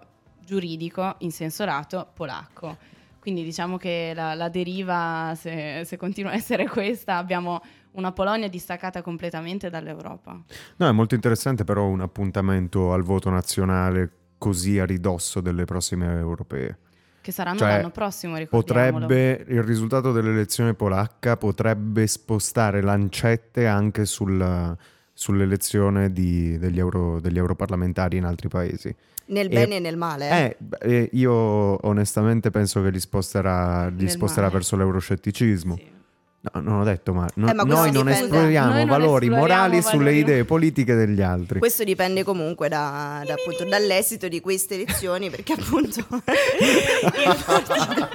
[0.51, 2.76] giuridico in senso lato polacco.
[3.20, 8.48] Quindi diciamo che la, la deriva, se, se, continua a essere questa, abbiamo una Polonia
[8.48, 10.42] distaccata completamente dall'Europa.
[10.76, 16.07] No, è molto interessante però un appuntamento al voto nazionale così a ridosso delle prossime
[16.18, 16.78] europee.
[17.20, 24.76] Che saranno cioè, l'anno prossimo, Potrebbe, il risultato dell'elezione polacca potrebbe spostare lancette anche sul,
[25.20, 28.94] sull'elezione di, degli, euro, degli europarlamentari in altri paesi.
[29.26, 30.30] Nel bene e, e nel male.
[30.30, 30.56] Eh?
[30.80, 35.76] Eh, io onestamente penso che li sposterà, li sposterà verso l'euroscetticismo.
[35.76, 35.98] Sì.
[36.43, 39.78] No, non ho detto ma, no, eh, ma noi non esploriamo noi valori non morali
[39.78, 39.97] valori.
[39.97, 41.59] sulle idee politiche degli altri.
[41.59, 48.09] Questo dipende comunque da, da, appunto, dall'esito di queste elezioni perché appunto il, partito,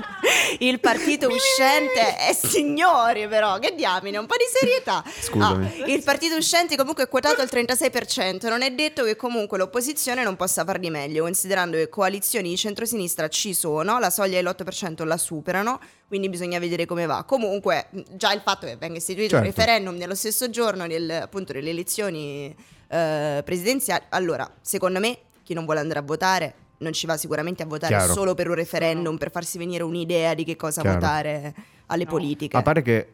[0.58, 5.04] il partito uscente è signori però, che diamine, un po' di serietà.
[5.06, 5.84] Scusami.
[5.84, 10.24] Ah, il partito uscente comunque è quotato al 36%, non è detto che comunque l'opposizione
[10.24, 15.06] non possa far di meglio, considerando che coalizioni di centrosinistra ci sono, la soglia dell'8%
[15.06, 17.24] la superano, quindi bisogna vedere come va.
[17.24, 19.46] Comunque, già il fatto che venga istituito certo.
[19.46, 22.56] un referendum nello stesso giorno del, appunto, delle elezioni
[22.88, 27.64] eh, presidenziali, allora, secondo me, chi non vuole andare a votare non ci va sicuramente
[27.64, 28.14] a votare Chiaro.
[28.14, 31.00] solo per un referendum, per farsi venire un'idea di che cosa Chiaro.
[31.00, 31.56] votare
[31.88, 32.10] alle no.
[32.10, 32.58] politiche.
[32.58, 33.08] A parte che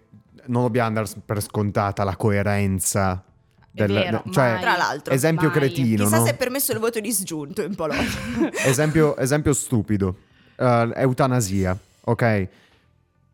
[0.45, 3.23] non dobbiamo andare per scontata la coerenza
[3.69, 5.57] del, vero, cioè, tra l'altro, esempio mai.
[5.57, 6.03] cretino.
[6.03, 6.25] Chissà no?
[6.25, 8.09] se è permesso il voto disgiunto in Polonia.
[8.65, 10.15] esempio, esempio, stupido.
[10.57, 12.47] Uh, eutanasia, ok?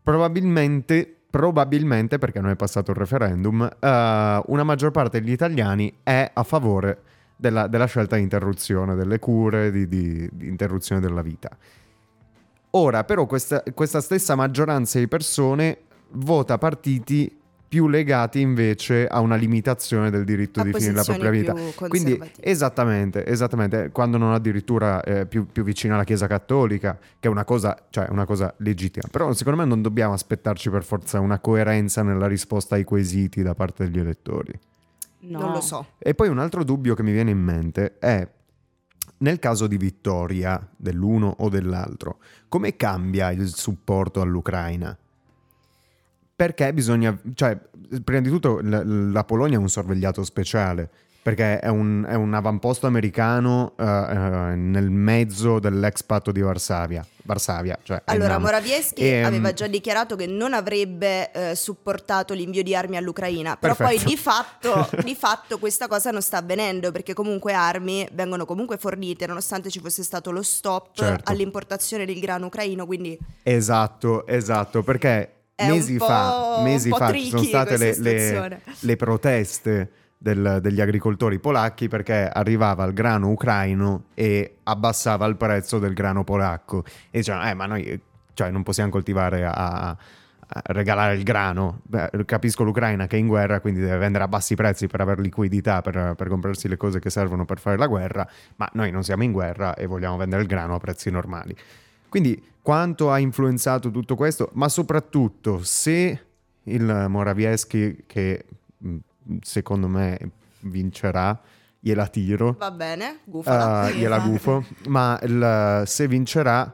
[0.08, 6.32] Probabilmente, probabilmente perché non è passato il referendum, uh, una maggior parte degli italiani è
[6.34, 7.02] a favore
[7.36, 11.50] della, della scelta di interruzione delle cure, di, di, di interruzione della vita.
[12.70, 15.80] Ora, però, questa, questa, stessa maggioranza di persone
[16.12, 17.37] vota partiti
[17.68, 21.54] più legati invece a una limitazione del diritto a di finire la propria vita.
[21.88, 27.32] Quindi esattamente, esattamente, quando non addirittura eh, più, più vicino alla Chiesa Cattolica, che è
[27.32, 29.08] una cosa, cioè una cosa legittima.
[29.12, 33.54] Però secondo me non dobbiamo aspettarci per forza una coerenza nella risposta ai quesiti da
[33.54, 34.58] parte degli elettori.
[35.20, 35.40] No.
[35.40, 35.88] Non lo so.
[35.98, 38.28] E poi un altro dubbio che mi viene in mente è
[39.20, 44.98] nel caso di vittoria dell'uno o dell'altro, come cambia il supporto all'Ucraina?
[46.38, 47.58] Perché bisogna, cioè,
[48.04, 50.88] prima di tutto la, la Polonia è un sorvegliato speciale,
[51.24, 57.04] perché è un, è un avamposto americano uh, uh, nel mezzo dell'ex patto di Varsavia.
[57.24, 62.76] Varsavia cioè allora, Morawiecki e, aveva già dichiarato che non avrebbe uh, supportato l'invio di
[62.76, 64.04] armi all'Ucraina, però perfetto.
[64.04, 68.78] poi di fatto, di fatto, questa cosa non sta avvenendo, perché comunque armi vengono comunque
[68.78, 71.32] fornite, nonostante ci fosse stato lo stop certo.
[71.32, 73.18] all'importazione del grano ucraino, quindi...
[73.42, 80.60] Esatto, esatto, perché mesi fa, mesi fa ci sono state le, le, le, proteste del,
[80.62, 86.84] degli agricoltori polacchi perché arrivava il grano ucraino e abbassava il prezzo del grano polacco
[87.10, 88.02] e dicevano eh ma noi
[88.38, 89.98] cioè, non possiamo coltivare a,
[90.48, 91.80] a regalare il grano.
[91.84, 95.22] Beh, capisco l'Ucraina che è in guerra, quindi deve vendere a bassi prezzi per avere
[95.24, 99.04] liquidità, per, per, comprarsi le cose che servono per fare la guerra, ma noi non
[99.04, 101.56] siamo in guerra e vogliamo vendere il grano a prezzi normali.
[102.20, 106.20] Quindi quanto ha influenzato tutto questo, ma soprattutto se
[106.64, 108.46] il Morawiecki, che
[108.84, 108.98] mm,
[109.42, 110.18] secondo me
[110.62, 111.40] vincerà,
[111.80, 112.56] gliela tiro.
[112.58, 113.88] Va bene, gufala.
[113.88, 116.74] Uh, gliela gufo, ma il, se vincerà,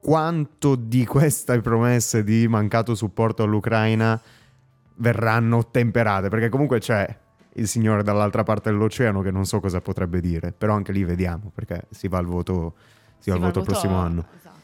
[0.00, 4.18] quanto di queste promesse di mancato supporto all'Ucraina
[4.94, 6.30] verranno temperate?
[6.30, 7.18] Perché comunque c'è
[7.52, 11.52] il signore dall'altra parte dell'oceano che non so cosa potrebbe dire, però anche lì vediamo
[11.54, 12.72] perché si va al voto,
[13.18, 14.24] si si va al voto, voto prossimo anno.
[14.38, 14.59] Esatto.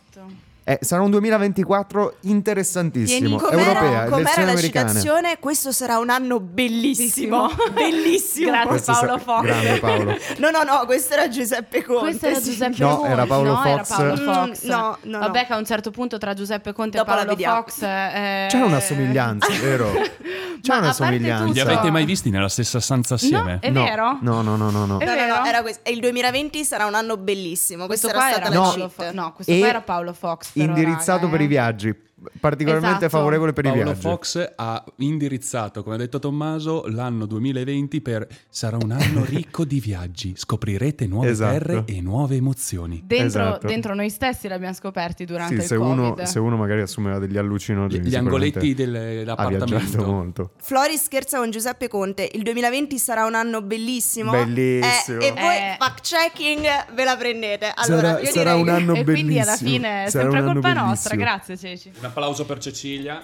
[0.69, 3.39] Eh, sarà un 2024 interessantissimo.
[3.39, 4.89] Tieni, Europea, com'era la americane.
[4.89, 5.39] citazione?
[5.39, 7.49] Questo sarà un anno bellissimo.
[7.73, 8.51] bellissimo.
[8.67, 9.43] Grazie Paolo Fox.
[9.43, 10.17] Grande Paolo.
[10.39, 12.03] no, no, no, questo era Giuseppe Conte.
[12.03, 13.13] Questo era Giuseppe no, Conte.
[13.13, 13.69] Era Paolo no, Fox.
[13.69, 14.65] Era Paolo Fox.
[14.65, 15.47] Mm, no, no, Vabbè, no.
[15.47, 17.83] che a un certo punto tra Giuseppe Conte Dopo e Paolo Fox.
[17.83, 18.47] Eh...
[18.49, 19.93] C'è una somiglianza, vero?
[20.61, 21.53] C'è Ma una somiglianza.
[21.53, 23.53] Li avete mai visti nella stessa stanza assieme?
[23.53, 24.19] No, è vero?
[24.21, 24.85] No, no, no, no.
[24.85, 24.99] no.
[24.99, 25.45] È vero?
[25.45, 25.83] Era questo.
[25.85, 27.87] E il 2020 sarà un anno bellissimo.
[27.87, 30.55] Questo, questo qua era, Paolo Fo- no, questo qua era Paolo Fox.
[30.63, 31.95] Indirizzato per per i viaggi.
[32.41, 33.17] Particolarmente esatto.
[33.17, 34.01] favorevole per Paolo i viaggi.
[34.01, 39.81] Fox ha indirizzato, come ha detto Tommaso, l'anno 2020 per sarà un anno ricco di
[39.81, 41.53] viaggi, scoprirete nuove esatto.
[41.53, 43.03] terre e nuove emozioni.
[43.05, 43.67] Dentro, esatto.
[43.67, 45.99] dentro noi stessi l'abbiamo scoperti durante sì, il se Covid.
[45.99, 50.03] Uno, se uno magari assumeva degli allucinogeni, gli angoletti dell'appartamento.
[50.03, 50.51] Ha molto.
[50.57, 54.31] Flori scherza con Giuseppe Conte, il 2020 sarà un anno bellissimo.
[54.31, 55.21] Bellissimo.
[55.21, 55.77] Eh, e voi eh.
[55.79, 57.73] fact checking ve la prendete.
[57.75, 59.05] Allora, sarà, sarà un anno che...
[59.05, 59.11] bellissimo.
[59.11, 61.93] E quindi alla fine è sempre colpa nostra, grazie Ceci.
[62.07, 63.21] Un applauso per Cecilia.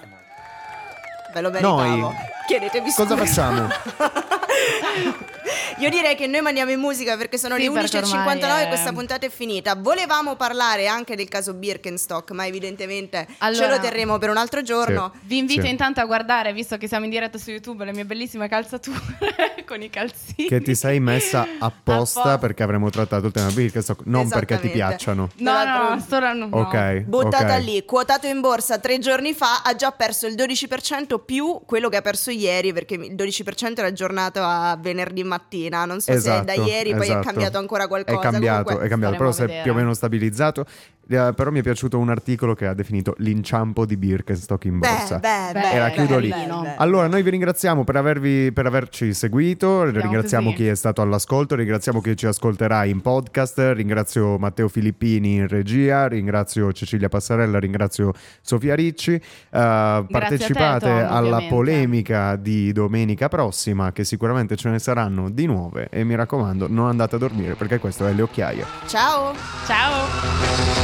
[1.33, 1.77] Ve lo meritavo.
[1.77, 2.13] Noi
[2.45, 3.15] Chiedetemi scusa.
[3.15, 3.67] Cosa facciamo?
[5.79, 9.25] Io direi che noi mandiamo in musica perché sono sì, le 11.59 e questa puntata
[9.25, 9.75] è finita.
[9.75, 14.61] Volevamo parlare anche del caso Birkenstock, ma evidentemente allora, ce lo terremo per un altro
[14.61, 15.11] giorno.
[15.13, 15.19] Sì.
[15.23, 15.69] Vi invito sì.
[15.69, 18.99] intanto a guardare, visto che siamo in diretta su YouTube, le mie bellissime calzature
[19.65, 20.47] con i calzini.
[20.47, 22.37] Che ti sei messa apposta, apposta.
[22.37, 25.29] perché avremmo trattato il tema Birkenstock, non perché ti piacciono.
[25.37, 26.47] No, no, no, no.
[26.51, 26.99] Ok.
[27.01, 27.63] Buttata okay.
[27.63, 31.97] lì, quotato in borsa tre giorni fa, ha già perso il 12% più quello che
[31.97, 36.49] ha perso ieri, perché il 12% era aggiornato a venerdì mattina mattina, non so esatto,
[36.49, 36.97] se da ieri esatto.
[36.97, 37.25] poi è esatto.
[37.27, 38.19] cambiato ancora qualcosa.
[38.19, 40.65] È cambiato, Comunque, è cambiato però si è più o meno stabilizzato.
[41.05, 45.19] Uh, però mi è piaciuto un articolo che ha definito l'inciampo di Birkenstock in borsa.
[45.19, 46.33] Beh, beh, e la chiudo lì.
[46.77, 50.63] Allora, noi vi ringraziamo per, avervi, per averci seguito, Andiamo ringraziamo così.
[50.63, 56.07] chi è stato all'ascolto, ringraziamo chi ci ascolterà in podcast, ringrazio Matteo Filippini in regia,
[56.07, 59.11] ringrazio Cecilia Passarella, ringrazio Sofia Ricci.
[59.11, 59.19] Uh,
[59.49, 61.47] partecipate te, Tom, alla ovviamente.
[61.49, 65.87] polemica di domenica prossima, che sicuramente ce ne saranno di nuove.
[65.89, 68.65] E mi raccomando, non andate a dormire perché questo è Le Occhiaie.
[68.87, 69.33] Ciao!
[69.65, 70.82] Ciao!